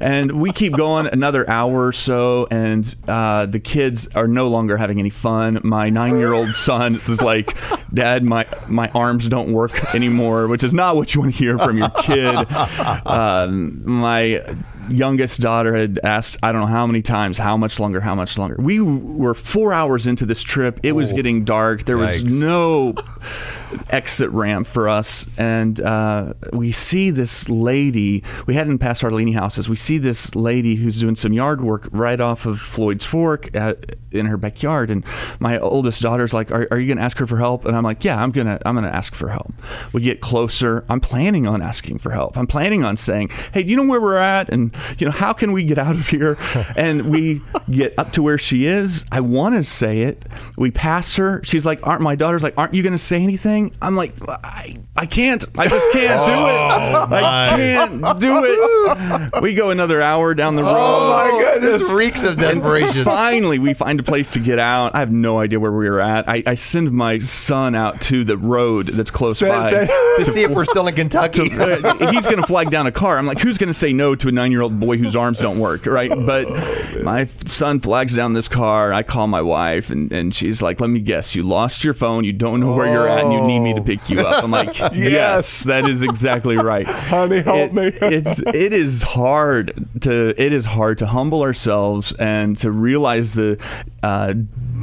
And 0.00 0.40
we 0.40 0.52
keep 0.52 0.74
going 0.74 1.06
another 1.06 1.48
hour 1.48 1.86
or 1.86 1.92
so, 1.92 2.46
and 2.50 2.94
uh, 3.08 3.46
the 3.46 3.60
kids 3.60 4.06
are 4.08 4.26
no 4.26 4.48
longer 4.48 4.76
having 4.76 4.98
any 4.98 5.10
fun. 5.10 5.60
My 5.62 5.90
nine-year-old 5.90 6.54
son 6.54 6.96
is 7.06 7.22
like, 7.22 7.56
"Dad, 7.92 8.24
my 8.24 8.46
my 8.68 8.88
arms 8.90 9.28
don't 9.28 9.52
work 9.52 9.94
anymore," 9.94 10.48
which 10.48 10.64
is 10.64 10.72
not 10.74 10.96
what 10.96 11.14
you 11.14 11.20
want 11.20 11.32
to 11.32 11.38
hear 11.38 11.58
from 11.58 11.78
your 11.78 11.90
kid. 11.90 12.46
Um, 13.04 13.82
my 13.84 14.42
youngest 14.92 15.40
daughter 15.40 15.74
had 15.74 15.98
asked, 16.04 16.38
I 16.42 16.52
don't 16.52 16.62
know 16.62 16.66
how 16.66 16.86
many 16.86 17.02
times, 17.02 17.38
how 17.38 17.56
much 17.56 17.80
longer, 17.80 18.00
how 18.00 18.14
much 18.14 18.38
longer. 18.38 18.56
We 18.58 18.80
were 18.80 19.34
four 19.34 19.72
hours 19.72 20.06
into 20.06 20.26
this 20.26 20.42
trip. 20.42 20.80
It 20.82 20.92
was 20.92 21.12
oh, 21.12 21.16
getting 21.16 21.44
dark. 21.44 21.84
There 21.84 21.98
was 21.98 22.24
no 22.24 22.94
exit 23.90 24.30
ramp 24.30 24.66
for 24.66 24.88
us, 24.88 25.26
and 25.38 25.80
uh, 25.80 26.34
we 26.52 26.72
see 26.72 27.10
this 27.10 27.48
lady. 27.48 28.22
We 28.46 28.54
hadn't 28.54 28.78
passed 28.78 29.02
Harlini 29.02 29.34
houses. 29.34 29.68
We 29.68 29.76
see 29.76 29.98
this 29.98 30.34
lady 30.34 30.76
who's 30.76 30.98
doing 30.98 31.16
some 31.16 31.32
yard 31.32 31.62
work 31.62 31.88
right 31.92 32.20
off 32.20 32.46
of 32.46 32.60
Floyd's 32.60 33.04
Fork 33.04 33.54
at, 33.54 33.96
in 34.10 34.26
her 34.26 34.36
backyard. 34.36 34.90
And 34.90 35.04
my 35.38 35.58
oldest 35.58 36.02
daughter's 36.02 36.32
like, 36.32 36.50
"Are, 36.52 36.68
are 36.70 36.78
you 36.78 36.86
going 36.86 36.98
to 36.98 37.02
ask 37.02 37.18
her 37.18 37.26
for 37.26 37.36
help?" 37.36 37.64
And 37.64 37.76
I'm 37.76 37.84
like, 37.84 38.04
"Yeah, 38.04 38.22
I'm 38.22 38.30
gonna 38.30 38.58
I'm 38.64 38.74
gonna 38.74 38.88
ask 38.88 39.14
for 39.14 39.28
help." 39.28 39.52
We 39.92 40.02
get 40.02 40.20
closer. 40.20 40.84
I'm 40.88 41.00
planning 41.00 41.46
on 41.46 41.62
asking 41.62 41.98
for 41.98 42.10
help. 42.10 42.36
I'm 42.36 42.46
planning 42.46 42.84
on 42.84 42.96
saying, 42.96 43.30
"Hey, 43.52 43.62
do 43.62 43.70
you 43.70 43.76
know 43.76 43.86
where 43.86 44.00
we're 44.00 44.16
at?" 44.16 44.50
And 44.50 44.74
you 44.98 45.06
know, 45.06 45.12
how 45.12 45.32
can 45.32 45.52
we 45.52 45.64
get 45.64 45.78
out 45.78 45.96
of 45.96 46.08
here? 46.08 46.36
and 46.76 47.10
we 47.10 47.42
get 47.70 47.98
up 47.98 48.12
to 48.12 48.22
where 48.22 48.38
she 48.38 48.66
is. 48.66 49.04
I 49.12 49.20
want 49.20 49.54
to 49.54 49.64
say 49.64 50.02
it. 50.02 50.24
We 50.56 50.70
pass 50.70 51.16
her. 51.16 51.42
She's 51.44 51.66
like, 51.66 51.86
"Aren't 51.86 52.02
my 52.02 52.14
daughter's 52.14 52.42
like, 52.42 52.54
aren't 52.56 52.74
you 52.74 52.82
going 52.82 52.92
to 52.92 52.98
say 53.12 53.22
anything?" 53.22 53.74
I'm 53.82 53.96
like, 53.96 54.14
I, 54.28 54.78
I 54.96 55.06
can't. 55.06 55.44
I 55.58 55.68
just 55.68 55.90
can't 55.92 56.26
do 56.26 56.32
it. 56.32 56.62
Oh, 56.92 57.06
I 57.10 57.48
can't 57.56 58.20
do 58.20 58.44
it. 58.44 59.42
We 59.42 59.54
go 59.54 59.70
another 59.70 60.00
hour 60.00 60.34
down 60.34 60.56
the 60.56 60.62
road. 60.62 60.76
Oh 60.76 61.10
my 61.10 61.38
goodness! 61.38 61.78
This 61.80 61.92
reeks 61.92 62.24
of 62.24 62.36
desperation. 62.36 63.04
Finally, 63.04 63.58
we 63.58 63.74
find 63.74 64.00
a 64.00 64.02
place 64.02 64.30
to 64.32 64.40
get 64.40 64.58
out. 64.58 64.94
I 64.94 65.00
have 65.00 65.10
no 65.10 65.38
idea 65.38 65.58
where 65.58 65.72
we 65.72 65.88
were 65.88 66.00
at. 66.00 66.28
I, 66.28 66.42
I 66.46 66.54
send 66.54 66.92
my 66.92 67.18
son 67.18 67.74
out 67.74 68.00
to 68.02 68.24
the 68.24 68.36
road 68.36 68.88
that's 68.88 69.10
close 69.10 69.38
say, 69.38 69.48
by 69.48 69.70
say, 69.70 69.86
to, 69.86 70.14
to, 70.18 70.24
see 70.24 70.42
if 70.42 70.50
we're 70.50 70.64
still 70.64 70.86
in 70.86 70.94
Kentucky. 70.94 71.48
To, 71.50 71.88
uh, 71.88 72.10
he's 72.12 72.26
going 72.26 72.40
to 72.40 72.46
flag 72.46 72.70
down 72.70 72.86
a 72.86 72.92
car. 72.92 73.18
I'm 73.18 73.26
like, 73.26 73.40
who's 73.40 73.58
going 73.58 73.68
to 73.68 73.74
say 73.74 73.92
no 73.92 74.14
to 74.14 74.28
a 74.28 74.32
nine 74.32 74.52
year 74.52 74.62
old 74.62 74.78
boy 74.78 74.96
whose 74.96 75.16
arms 75.16 75.38
don't 75.38 75.58
work, 75.58 75.86
right? 75.86 76.10
But 76.10 76.48
my 77.02 77.24
son 77.24 77.80
flags 77.80 78.14
down 78.14 78.32
this 78.32 78.48
car. 78.48 78.92
I 78.92 79.02
call 79.02 79.26
my 79.26 79.42
wife, 79.42 79.90
and, 79.90 80.12
and 80.12 80.34
she's 80.34 80.62
like, 80.62 80.80
let 80.80 80.90
me 80.90 81.00
guess, 81.00 81.34
you 81.34 81.42
lost 81.42 81.84
your 81.84 81.94
phone. 81.94 82.24
You 82.24 82.32
don't 82.32 82.60
know 82.60 82.74
where 82.74 82.92
you're 82.92 83.01
at, 83.08 83.24
and 83.24 83.32
you 83.32 83.40
need 83.40 83.60
me 83.60 83.74
to 83.74 83.82
pick 83.82 84.08
you 84.08 84.20
up. 84.20 84.42
I'm 84.42 84.50
like, 84.50 84.78
yes, 84.78 84.94
yes 84.94 85.64
that 85.64 85.88
is 85.88 86.02
exactly 86.02 86.56
right. 86.56 86.86
Honey, 86.86 87.42
help 87.42 87.56
it, 87.56 87.74
me. 87.74 87.86
it's 88.02 88.40
it 88.40 88.72
is 88.72 89.02
hard 89.02 89.86
to 90.00 90.34
it 90.42 90.52
is 90.52 90.64
hard 90.64 90.98
to 90.98 91.06
humble 91.06 91.42
ourselves 91.42 92.12
and 92.18 92.56
to 92.58 92.70
realize 92.70 93.34
the 93.34 93.62
uh, 94.02 94.34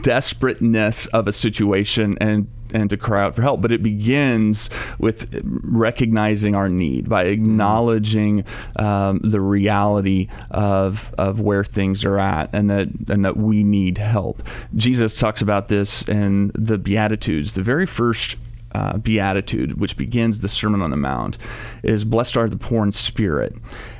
desperateness 0.02 1.08
of 1.08 1.28
a 1.28 1.32
situation 1.32 2.18
and 2.22 2.48
and 2.74 2.90
to 2.90 2.98
cry 2.98 3.24
out 3.24 3.36
for 3.36 3.42
help. 3.42 3.62
But 3.62 3.72
it 3.72 3.84
begins 3.84 4.70
with 5.00 5.42
recognizing 5.44 6.56
our 6.56 6.70
need 6.70 7.10
by 7.10 7.24
acknowledging 7.26 8.46
um, 8.78 9.20
the 9.24 9.42
reality 9.42 10.28
of 10.52 11.14
of 11.18 11.42
where 11.42 11.64
things 11.64 12.06
are 12.06 12.20
at, 12.20 12.50
and 12.54 12.70
that 12.70 12.88
and 13.10 13.26
that 13.26 13.38
we 13.38 13.64
need 13.64 13.98
help. 13.98 14.44
Jesus 14.76 15.20
talks 15.20 15.42
about 15.42 15.68
this 15.68 16.08
in 16.08 16.52
the 16.56 16.78
Beatitudes, 16.78 17.54
the 17.54 17.64
very 17.64 17.86
first. 17.86 18.36
Uh, 18.72 18.98
beatitude, 18.98 19.80
which 19.82 19.98
begins 19.98 20.42
the 20.42 20.48
Sermon 20.48 20.84
on 20.84 20.92
the 20.92 20.96
Mount, 20.96 21.40
is 21.82 22.06
blessed 22.06 22.38
are 22.38 22.48
the 22.48 22.56
poor 22.56 22.84
in 22.84 22.92
spirit. 22.92 23.56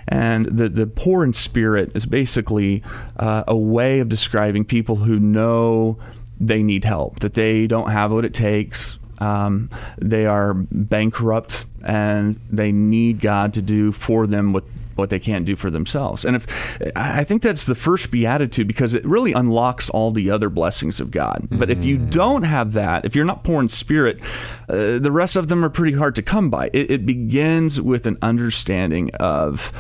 And 0.08 0.46
the, 0.46 0.70
the 0.70 0.86
poor 0.86 1.24
in 1.24 1.34
spirit 1.34 1.92
is 1.96 2.06
basically 2.06 2.84
uh, 3.18 3.46
a 3.48 3.58
way 3.58 4.00
of 4.00 4.10
describing 4.10 4.66
people 4.66 4.98
who 4.98 5.20
know 5.20 5.98
they 6.40 6.64
need 6.64 6.86
help, 6.86 7.20
that 7.20 7.34
they 7.34 7.68
don't 7.68 7.92
have 7.92 8.12
what 8.12 8.26
it 8.26 8.34
takes. 8.34 9.00
Um, 9.20 9.70
they 9.98 10.26
are 10.26 10.54
bankrupt 10.54 11.66
and 11.84 12.40
they 12.50 12.72
need 12.72 13.20
God 13.20 13.54
to 13.56 13.62
do 13.62 13.92
for 13.92 14.28
them 14.28 14.54
what 14.54 14.64
what 15.00 15.10
they 15.10 15.20
can't 15.20 15.46
do 15.46 15.56
for 15.56 15.72
themselves. 15.72 16.26
And 16.26 16.36
if 16.36 16.78
I 16.96 17.24
think 17.24 17.42
that's 17.42 17.66
the 17.66 17.74
first 17.74 18.12
beatitude 18.12 18.68
because 18.68 18.94
it 18.94 19.06
really 19.06 19.34
unlocks 19.34 19.90
all 19.90 20.12
the 20.12 20.30
other 20.30 20.50
blessings 20.50 21.00
of 21.00 21.10
God. 21.10 21.44
Mm-hmm. 21.44 21.58
But 21.58 21.70
if 21.72 21.84
you 21.84 21.98
mm. 21.98 22.12
don't 22.12 22.44
have 22.44 22.74
that, 22.74 23.06
if 23.06 23.16
you're 23.16 23.26
not 23.26 23.44
poor 23.44 23.62
in 23.62 23.70
spirit, 23.70 24.22
uh, 24.68 25.00
the 25.00 25.12
rest 25.12 25.38
of 25.38 25.48
them 25.48 25.64
are 25.64 25.70
pretty 25.70 25.98
hard 25.98 26.16
to 26.16 26.22
come 26.22 26.50
by. 26.50 26.70
It, 26.74 26.92
it 26.92 27.06
begins 27.06 27.82
with 27.82 28.06
an 28.06 28.18
understanding 28.22 29.10
of 29.22 29.72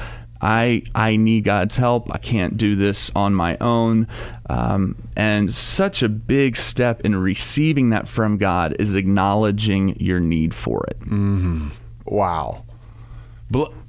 I 0.41 0.83
I 0.95 1.15
need 1.15 1.43
God's 1.43 1.77
help. 1.77 2.13
I 2.13 2.17
can't 2.17 2.57
do 2.57 2.75
this 2.75 3.11
on 3.15 3.33
my 3.33 3.57
own. 3.59 4.07
Um, 4.49 4.95
and 5.15 5.53
such 5.53 6.01
a 6.01 6.09
big 6.09 6.55
step 6.55 7.01
in 7.01 7.15
receiving 7.15 7.89
that 7.89 8.07
from 8.07 8.37
God 8.37 8.75
is 8.79 8.95
acknowledging 8.95 9.99
your 9.99 10.19
need 10.19 10.53
for 10.53 10.85
it. 10.87 10.99
Mm-hmm. 11.01 11.69
Wow. 12.05 12.63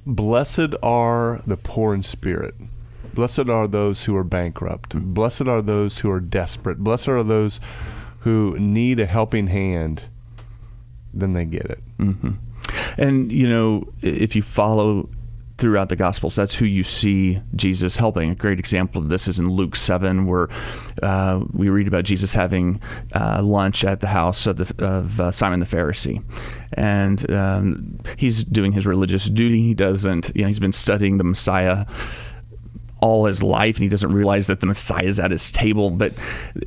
blessed 0.06 0.74
are 0.82 1.40
the 1.46 1.56
poor 1.56 1.94
in 1.94 2.02
spirit. 2.02 2.54
Blessed 3.14 3.48
are 3.48 3.66
those 3.66 4.04
who 4.04 4.16
are 4.16 4.24
bankrupt. 4.24 4.94
Blessed 4.94 5.42
are 5.42 5.62
those 5.62 5.98
who 5.98 6.10
are 6.10 6.20
desperate. 6.20 6.78
Blessed 6.78 7.08
are 7.08 7.22
those 7.22 7.60
who 8.20 8.58
need 8.58 9.00
a 9.00 9.06
helping 9.06 9.48
hand. 9.48 10.04
Then 11.12 11.32
they 11.32 11.44
get 11.44 11.66
it. 11.66 11.80
Mm-hmm. 11.98 12.30
And 12.98 13.32
you 13.32 13.48
know, 13.48 13.88
if 14.02 14.36
you 14.36 14.42
follow 14.42 15.08
throughout 15.60 15.90
the 15.90 15.96
Gospels. 15.96 16.34
That's 16.34 16.54
who 16.54 16.64
you 16.64 16.82
see 16.82 17.40
Jesus 17.54 17.96
helping. 17.96 18.30
A 18.30 18.34
great 18.34 18.58
example 18.58 19.00
of 19.00 19.10
this 19.10 19.28
is 19.28 19.38
in 19.38 19.48
Luke 19.48 19.76
7, 19.76 20.26
where 20.26 20.48
uh, 21.02 21.40
we 21.52 21.68
read 21.68 21.86
about 21.86 22.04
Jesus 22.04 22.34
having 22.34 22.80
uh, 23.14 23.42
lunch 23.42 23.84
at 23.84 24.00
the 24.00 24.06
house 24.08 24.46
of, 24.46 24.56
the, 24.56 24.84
of 24.84 25.20
uh, 25.20 25.30
Simon 25.30 25.60
the 25.60 25.66
Pharisee. 25.66 26.24
And 26.72 27.30
um, 27.30 28.00
he's 28.16 28.42
doing 28.42 28.72
his 28.72 28.86
religious 28.86 29.26
duty. 29.26 29.62
He 29.62 29.74
doesn't, 29.74 30.32
you 30.34 30.42
know, 30.42 30.48
he's 30.48 30.58
been 30.58 30.72
studying 30.72 31.18
the 31.18 31.24
Messiah 31.24 31.84
all 33.02 33.24
his 33.24 33.42
life 33.42 33.76
and 33.76 33.82
he 33.82 33.88
doesn't 33.88 34.12
realize 34.12 34.46
that 34.46 34.60
the 34.60 34.66
Messiah 34.66 35.04
is 35.04 35.18
at 35.18 35.30
his 35.30 35.50
table. 35.50 35.90
But 35.90 36.12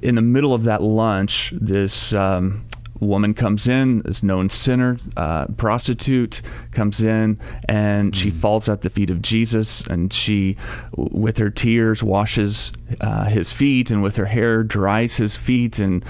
in 0.02 0.16
the 0.16 0.22
middle 0.22 0.54
of 0.54 0.64
that 0.64 0.82
lunch, 0.82 1.54
this 1.56 2.14
um, 2.14 2.66
woman 3.00 3.34
comes 3.34 3.68
in, 3.68 4.02
this 4.02 4.24
known 4.24 4.50
sinner, 4.50 4.98
uh, 5.18 5.48
prostitute, 5.58 6.42
comes 6.72 7.04
in, 7.04 7.40
and 7.68 8.16
she 8.16 8.30
falls 8.30 8.70
at 8.70 8.82
the 8.82 8.90
feet 8.90 9.10
of 9.10 9.22
Jesus, 9.22 9.82
and 9.88 10.14
she, 10.14 10.58
with 10.96 11.38
her 11.38 11.50
tears, 11.50 12.04
washes 12.04 12.72
uh, 13.02 13.26
his 13.26 13.52
feet, 13.52 13.92
and 13.92 14.02
with 14.04 14.16
her 14.16 14.26
hair 14.26 14.64
dries 14.64 15.18
his 15.18 15.36
feet, 15.36 15.80
and 15.80 16.06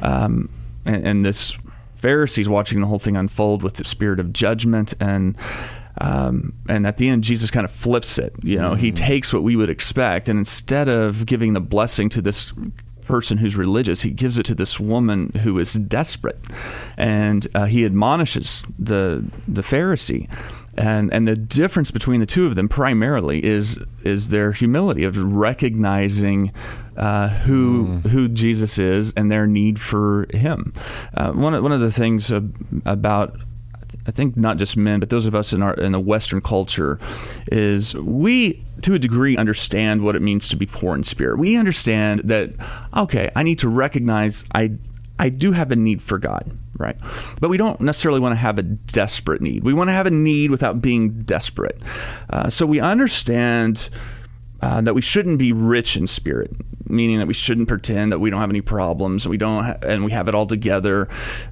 um, 0.00 0.48
and, 0.84 1.06
and 1.06 1.24
this 1.24 1.56
Pharisees 1.96 2.48
watching 2.48 2.80
the 2.80 2.86
whole 2.86 2.98
thing 2.98 3.16
unfold 3.16 3.62
with 3.62 3.74
the 3.74 3.84
spirit 3.84 4.20
of 4.20 4.32
judgment 4.32 4.94
and. 5.00 5.36
Um, 6.00 6.52
and 6.68 6.86
at 6.86 6.98
the 6.98 7.08
end, 7.08 7.24
Jesus 7.24 7.50
kind 7.50 7.64
of 7.64 7.72
flips 7.72 8.20
it. 8.20 8.32
You 8.44 8.58
know, 8.58 8.74
he 8.76 8.92
takes 8.92 9.32
what 9.32 9.42
we 9.42 9.56
would 9.56 9.68
expect, 9.68 10.28
and 10.28 10.38
instead 10.38 10.86
of 10.86 11.26
giving 11.26 11.54
the 11.54 11.60
blessing 11.60 12.08
to 12.10 12.22
this 12.22 12.52
person 13.08 13.38
who's 13.38 13.56
religious, 13.56 14.02
he 14.02 14.10
gives 14.10 14.38
it 14.38 14.44
to 14.46 14.54
this 14.54 14.78
woman 14.78 15.32
who 15.42 15.58
is 15.58 15.74
desperate, 15.74 16.38
and 16.96 17.48
uh, 17.54 17.64
he 17.64 17.84
admonishes 17.84 18.62
the 18.78 19.24
the 19.48 19.62
Pharisee. 19.62 20.28
And, 20.76 21.12
and 21.12 21.26
the 21.26 21.34
difference 21.34 21.90
between 21.90 22.20
the 22.20 22.26
two 22.26 22.46
of 22.46 22.54
them 22.54 22.68
primarily 22.68 23.44
is 23.44 23.80
is 24.04 24.28
their 24.28 24.52
humility 24.52 25.02
of 25.02 25.16
recognizing 25.16 26.52
uh, 26.96 27.28
who 27.28 28.00
who 28.08 28.28
Jesus 28.28 28.78
is 28.78 29.12
and 29.16 29.30
their 29.30 29.46
need 29.48 29.80
for 29.80 30.26
Him. 30.32 30.72
Uh, 31.14 31.32
one 31.32 31.54
of, 31.54 31.64
one 31.64 31.72
of 31.72 31.80
the 31.80 31.90
things 31.90 32.30
about 32.84 33.36
I 34.06 34.10
think 34.10 34.36
not 34.36 34.56
just 34.56 34.76
men, 34.76 35.00
but 35.00 35.10
those 35.10 35.26
of 35.26 35.34
us 35.34 35.52
in 35.52 35.62
our 35.62 35.74
in 35.74 35.92
the 35.92 36.00
Western 36.00 36.40
culture, 36.40 36.98
is 37.50 37.96
we 37.96 38.64
to 38.82 38.94
a 38.94 38.98
degree 38.98 39.36
understand 39.36 40.02
what 40.02 40.16
it 40.16 40.22
means 40.22 40.48
to 40.48 40.56
be 40.56 40.66
poor 40.66 40.94
in 40.94 41.04
spirit. 41.04 41.38
We 41.38 41.56
understand 41.56 42.20
that 42.24 42.52
okay, 42.96 43.30
I 43.34 43.42
need 43.42 43.58
to 43.60 43.68
recognize 43.68 44.44
I 44.54 44.72
I 45.18 45.28
do 45.30 45.52
have 45.52 45.70
a 45.72 45.76
need 45.76 46.00
for 46.00 46.18
God, 46.18 46.56
right? 46.76 46.96
But 47.40 47.50
we 47.50 47.56
don't 47.56 47.80
necessarily 47.80 48.20
want 48.20 48.32
to 48.32 48.36
have 48.36 48.58
a 48.58 48.62
desperate 48.62 49.40
need. 49.42 49.64
We 49.64 49.74
want 49.74 49.88
to 49.88 49.94
have 49.94 50.06
a 50.06 50.10
need 50.10 50.50
without 50.50 50.80
being 50.80 51.22
desperate. 51.22 51.80
Uh, 52.30 52.50
so 52.50 52.66
we 52.66 52.80
understand. 52.80 53.90
Uh, 54.60 54.80
that 54.80 54.92
we 54.92 55.00
shouldn't 55.00 55.38
be 55.38 55.52
rich 55.52 55.96
in 55.96 56.08
spirit, 56.08 56.50
meaning 56.88 57.18
that 57.20 57.28
we 57.28 57.32
shouldn't 57.32 57.68
pretend 57.68 58.10
that 58.10 58.18
we 58.18 58.28
don't 58.28 58.40
have 58.40 58.50
any 58.50 58.60
problems, 58.60 59.28
we 59.28 59.36
don't, 59.36 59.64
ha- 59.64 59.76
and 59.86 60.04
we 60.04 60.10
have 60.10 60.26
it 60.26 60.34
all 60.34 60.48
together. 60.48 61.06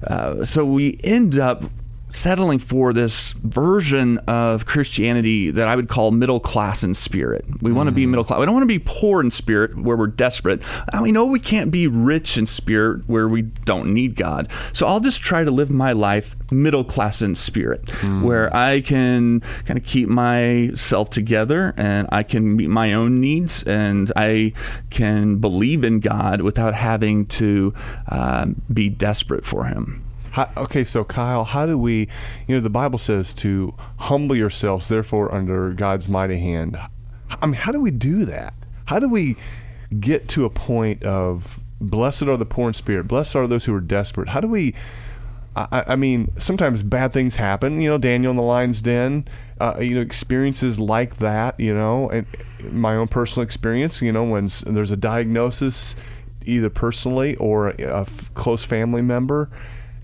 Uh, 0.05 0.43
so 0.43 0.65
we 0.65 0.99
end 1.05 1.39
up 1.39 1.63
settling 2.09 2.59
for 2.59 2.93
this 2.93 3.33
version 3.33 4.17
of 4.19 4.65
Christianity 4.65 5.51
that 5.51 5.67
I 5.67 5.75
would 5.75 5.89
call 5.89 6.11
middle 6.11 6.39
class 6.39 6.83
in 6.83 6.93
spirit. 6.93 7.45
We 7.61 7.71
want 7.71 7.87
to 7.87 7.91
be 7.91 8.05
mm. 8.05 8.09
middle 8.09 8.23
class. 8.23 8.39
We 8.39 8.45
don't 8.45 8.55
want 8.55 8.63
to 8.63 8.67
be 8.67 8.79
poor 8.79 9.21
in 9.21 9.29
spirit 9.29 9.77
where 9.77 9.97
we're 9.97 10.07
desperate. 10.07 10.61
And 10.93 11.01
we 11.01 11.11
know 11.11 11.25
we 11.25 11.39
can't 11.39 11.69
be 11.69 11.87
rich 11.87 12.37
in 12.37 12.45
spirit 12.45 13.07
where 13.07 13.27
we 13.27 13.41
don't 13.41 13.93
need 13.93 14.15
God. 14.15 14.49
So 14.73 14.87
I'll 14.87 14.99
just 14.99 15.21
try 15.21 15.43
to 15.43 15.51
live 15.51 15.69
my 15.69 15.91
life 15.91 16.35
middle 16.51 16.83
class 16.83 17.21
in 17.21 17.35
spirit, 17.35 17.85
mm. 17.85 18.21
where 18.21 18.55
I 18.55 18.81
can 18.81 19.41
kind 19.65 19.77
of 19.77 19.85
keep 19.85 20.07
myself 20.07 21.09
together 21.09 21.73
and 21.77 22.07
I 22.11 22.23
can 22.23 22.55
meet 22.55 22.69
my 22.69 22.93
own 22.93 23.19
needs 23.19 23.63
and 23.63 24.11
I 24.15 24.53
can 24.89 25.37
believe 25.37 25.83
in 25.83 25.99
God 25.99 26.41
without 26.41 26.73
having 26.73 27.25
to 27.27 27.73
um, 28.07 28.61
be 28.71 28.89
desperate 28.89 29.45
for 29.45 29.65
Him. 29.65 30.06
How, 30.37 30.51
okay, 30.55 30.83
so 30.83 31.03
Kyle, 31.03 31.45
how 31.45 31.65
do 31.65 31.79
we, 31.79 32.07
you 32.47 32.53
know, 32.53 32.59
the 32.59 32.69
Bible 32.69 32.99
says 32.99 33.33
to 33.35 33.73
humble 34.01 34.35
yourselves, 34.35 34.87
therefore, 34.87 35.33
under 35.33 35.73
God's 35.73 36.07
mighty 36.07 36.37
hand. 36.37 36.77
I 37.41 37.47
mean, 37.47 37.55
how 37.55 37.71
do 37.71 37.79
we 37.79 37.89
do 37.89 38.23
that? 38.25 38.53
How 38.85 38.99
do 38.99 39.09
we 39.09 39.35
get 39.99 40.27
to 40.29 40.45
a 40.45 40.51
point 40.51 41.01
of 41.01 41.59
blessed 41.81 42.21
are 42.21 42.37
the 42.37 42.45
poor 42.45 42.67
in 42.67 42.75
spirit, 42.75 43.07
blessed 43.07 43.35
are 43.35 43.47
those 43.47 43.65
who 43.65 43.73
are 43.73 43.81
desperate? 43.81 44.29
How 44.29 44.39
do 44.39 44.47
we, 44.47 44.75
I, 45.55 45.85
I 45.87 45.95
mean, 45.95 46.31
sometimes 46.37 46.83
bad 46.83 47.13
things 47.13 47.37
happen, 47.37 47.81
you 47.81 47.89
know, 47.89 47.97
Daniel 47.97 48.29
in 48.29 48.37
the 48.37 48.43
lion's 48.43 48.83
den, 48.83 49.27
uh, 49.59 49.77
you 49.79 49.95
know, 49.95 50.01
experiences 50.01 50.79
like 50.79 51.17
that, 51.17 51.59
you 51.59 51.73
know, 51.73 52.11
and 52.11 52.27
my 52.71 52.95
own 52.95 53.07
personal 53.07 53.43
experience, 53.43 54.03
you 54.03 54.11
know, 54.11 54.23
when 54.23 54.51
there's 54.67 54.91
a 54.91 54.97
diagnosis, 54.97 55.95
either 56.45 56.69
personally 56.69 57.35
or 57.37 57.69
a, 57.69 58.05
close 58.35 58.63
family 58.63 59.01
member, 59.01 59.49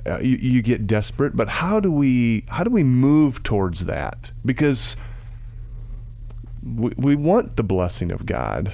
uh, 0.05 0.19
you, 0.19 0.37
you 0.37 0.61
get 0.61 0.87
desperate. 0.87 1.35
But 1.35 1.49
how 1.49 1.79
do 1.79 1.91
we 1.91 2.45
how 2.49 2.63
do 2.63 2.71
we 2.71 2.83
move 2.83 3.43
towards 3.43 3.85
that? 3.85 4.31
Because 4.45 4.97
we, 6.63 6.93
we 6.97 7.15
want 7.15 7.55
the 7.55 7.63
blessing 7.63 8.11
of 8.11 8.25
God, 8.25 8.71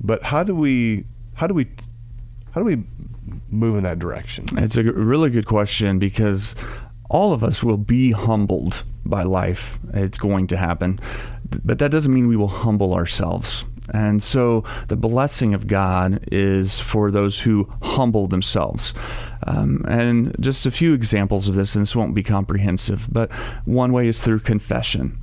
but 0.00 0.22
how 0.24 0.44
do 0.44 0.54
we 0.54 1.04
how 1.34 1.46
do 1.46 1.54
we 1.54 1.68
how 2.52 2.60
do 2.60 2.64
we 2.64 2.84
move 3.48 3.76
in 3.76 3.84
that 3.84 3.98
direction? 3.98 4.44
It's 4.56 4.76
a 4.76 4.82
really 4.82 5.30
good 5.30 5.46
question 5.46 5.98
because 5.98 6.54
all 7.08 7.32
of 7.32 7.44
us 7.44 7.62
will 7.62 7.76
be 7.76 8.12
humbled 8.12 8.84
by 9.04 9.22
life. 9.22 9.78
It's 9.92 10.18
going 10.18 10.46
to 10.48 10.56
happen. 10.56 10.98
But 11.64 11.78
that 11.78 11.90
doesn't 11.90 12.12
mean 12.12 12.28
we 12.28 12.36
will 12.36 12.48
humble 12.48 12.94
ourselves. 12.94 13.64
And 13.92 14.22
so 14.22 14.64
the 14.88 14.96
blessing 14.96 15.54
of 15.54 15.66
God 15.66 16.26
is 16.30 16.80
for 16.80 17.10
those 17.10 17.40
who 17.40 17.68
humble 17.82 18.26
themselves. 18.26 18.94
Um, 19.46 19.84
and 19.88 20.36
just 20.40 20.66
a 20.66 20.70
few 20.70 20.94
examples 20.94 21.48
of 21.48 21.54
this, 21.54 21.74
and 21.74 21.82
this 21.82 21.96
won't 21.96 22.14
be 22.14 22.22
comprehensive, 22.22 23.08
but 23.10 23.32
one 23.64 23.92
way 23.92 24.06
is 24.08 24.22
through 24.22 24.40
confession. 24.40 25.18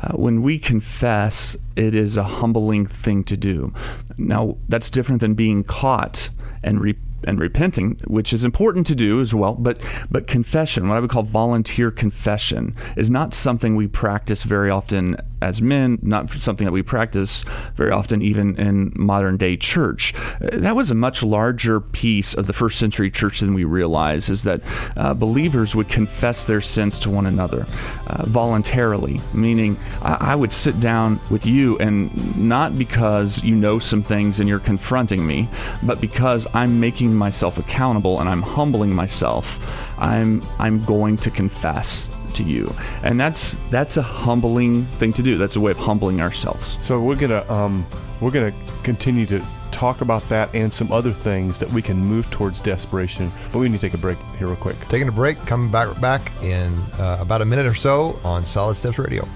Uh, 0.00 0.12
when 0.16 0.42
we 0.42 0.58
confess, 0.58 1.56
it 1.76 1.94
is 1.94 2.16
a 2.16 2.24
humbling 2.24 2.86
thing 2.86 3.24
to 3.24 3.36
do. 3.36 3.72
Now, 4.16 4.56
that's 4.68 4.90
different 4.90 5.20
than 5.20 5.34
being 5.34 5.64
caught 5.64 6.30
and 6.62 6.80
re- 6.80 6.98
and 7.26 7.38
repenting, 7.38 7.98
which 8.06 8.32
is 8.32 8.44
important 8.44 8.86
to 8.88 8.94
do 8.94 9.20
as 9.20 9.34
well. 9.34 9.54
But 9.54 9.78
but 10.10 10.26
confession, 10.26 10.88
what 10.88 10.96
I 10.96 11.00
would 11.00 11.10
call 11.10 11.22
volunteer 11.22 11.90
confession, 11.90 12.74
is 12.96 13.10
not 13.10 13.34
something 13.34 13.76
we 13.76 13.88
practice 13.88 14.42
very 14.42 14.70
often 14.70 15.16
as 15.42 15.60
men. 15.60 15.98
Not 16.02 16.30
something 16.30 16.64
that 16.64 16.72
we 16.72 16.82
practice 16.82 17.44
very 17.74 17.90
often 17.90 18.22
even 18.22 18.56
in 18.56 18.92
modern 18.96 19.36
day 19.36 19.56
church. 19.56 20.14
That 20.40 20.76
was 20.76 20.90
a 20.90 20.94
much 20.94 21.22
larger 21.22 21.80
piece 21.80 22.34
of 22.34 22.46
the 22.46 22.52
first 22.52 22.78
century 22.78 23.10
church 23.10 23.40
than 23.40 23.54
we 23.54 23.64
realize. 23.64 24.28
Is 24.28 24.42
that 24.44 24.60
uh, 24.96 25.14
believers 25.14 25.74
would 25.74 25.88
confess 25.88 26.44
their 26.44 26.60
sins 26.60 26.98
to 27.00 27.10
one 27.10 27.26
another 27.26 27.66
uh, 28.06 28.24
voluntarily, 28.26 29.20
meaning 29.32 29.76
I, 30.02 30.32
I 30.32 30.34
would 30.34 30.52
sit 30.52 30.80
down 30.80 31.20
with 31.30 31.46
you 31.46 31.78
and 31.78 32.14
not 32.36 32.78
because 32.78 33.42
you 33.42 33.54
know 33.54 33.78
some 33.78 34.02
things 34.02 34.40
and 34.40 34.48
you're 34.48 34.58
confronting 34.58 35.26
me, 35.26 35.48
but 35.82 36.00
because 36.00 36.46
I'm 36.54 36.80
making 36.80 37.13
myself 37.16 37.58
accountable 37.58 38.20
and 38.20 38.28
I'm 38.28 38.42
humbling 38.42 38.94
myself, 38.94 39.58
I'm 39.98 40.42
I'm 40.58 40.84
going 40.84 41.16
to 41.18 41.30
confess 41.30 42.10
to 42.34 42.42
you. 42.42 42.72
And 43.02 43.18
that's 43.18 43.58
that's 43.70 43.96
a 43.96 44.02
humbling 44.02 44.86
thing 44.98 45.12
to 45.14 45.22
do. 45.22 45.38
That's 45.38 45.56
a 45.56 45.60
way 45.60 45.70
of 45.70 45.78
humbling 45.78 46.20
ourselves. 46.20 46.76
So 46.80 47.00
we're 47.00 47.16
gonna 47.16 47.50
um, 47.50 47.86
we're 48.20 48.30
gonna 48.30 48.54
continue 48.82 49.26
to 49.26 49.44
talk 49.70 50.02
about 50.02 50.22
that 50.28 50.54
and 50.54 50.72
some 50.72 50.92
other 50.92 51.10
things 51.10 51.58
that 51.58 51.68
we 51.70 51.82
can 51.82 51.96
move 51.98 52.30
towards 52.30 52.62
desperation. 52.62 53.32
But 53.52 53.58
we 53.58 53.68
need 53.68 53.80
to 53.80 53.86
take 53.86 53.94
a 53.94 53.98
break 53.98 54.18
here 54.38 54.46
real 54.46 54.56
quick. 54.56 54.78
Taking 54.88 55.08
a 55.08 55.12
break, 55.12 55.38
coming 55.46 55.70
back 55.70 56.00
back 56.00 56.32
in 56.42 56.72
uh, 56.98 57.18
about 57.20 57.42
a 57.42 57.44
minute 57.44 57.66
or 57.66 57.74
so 57.74 58.18
on 58.24 58.44
Solid 58.44 58.76
Steps 58.76 58.98
Radio. 58.98 59.26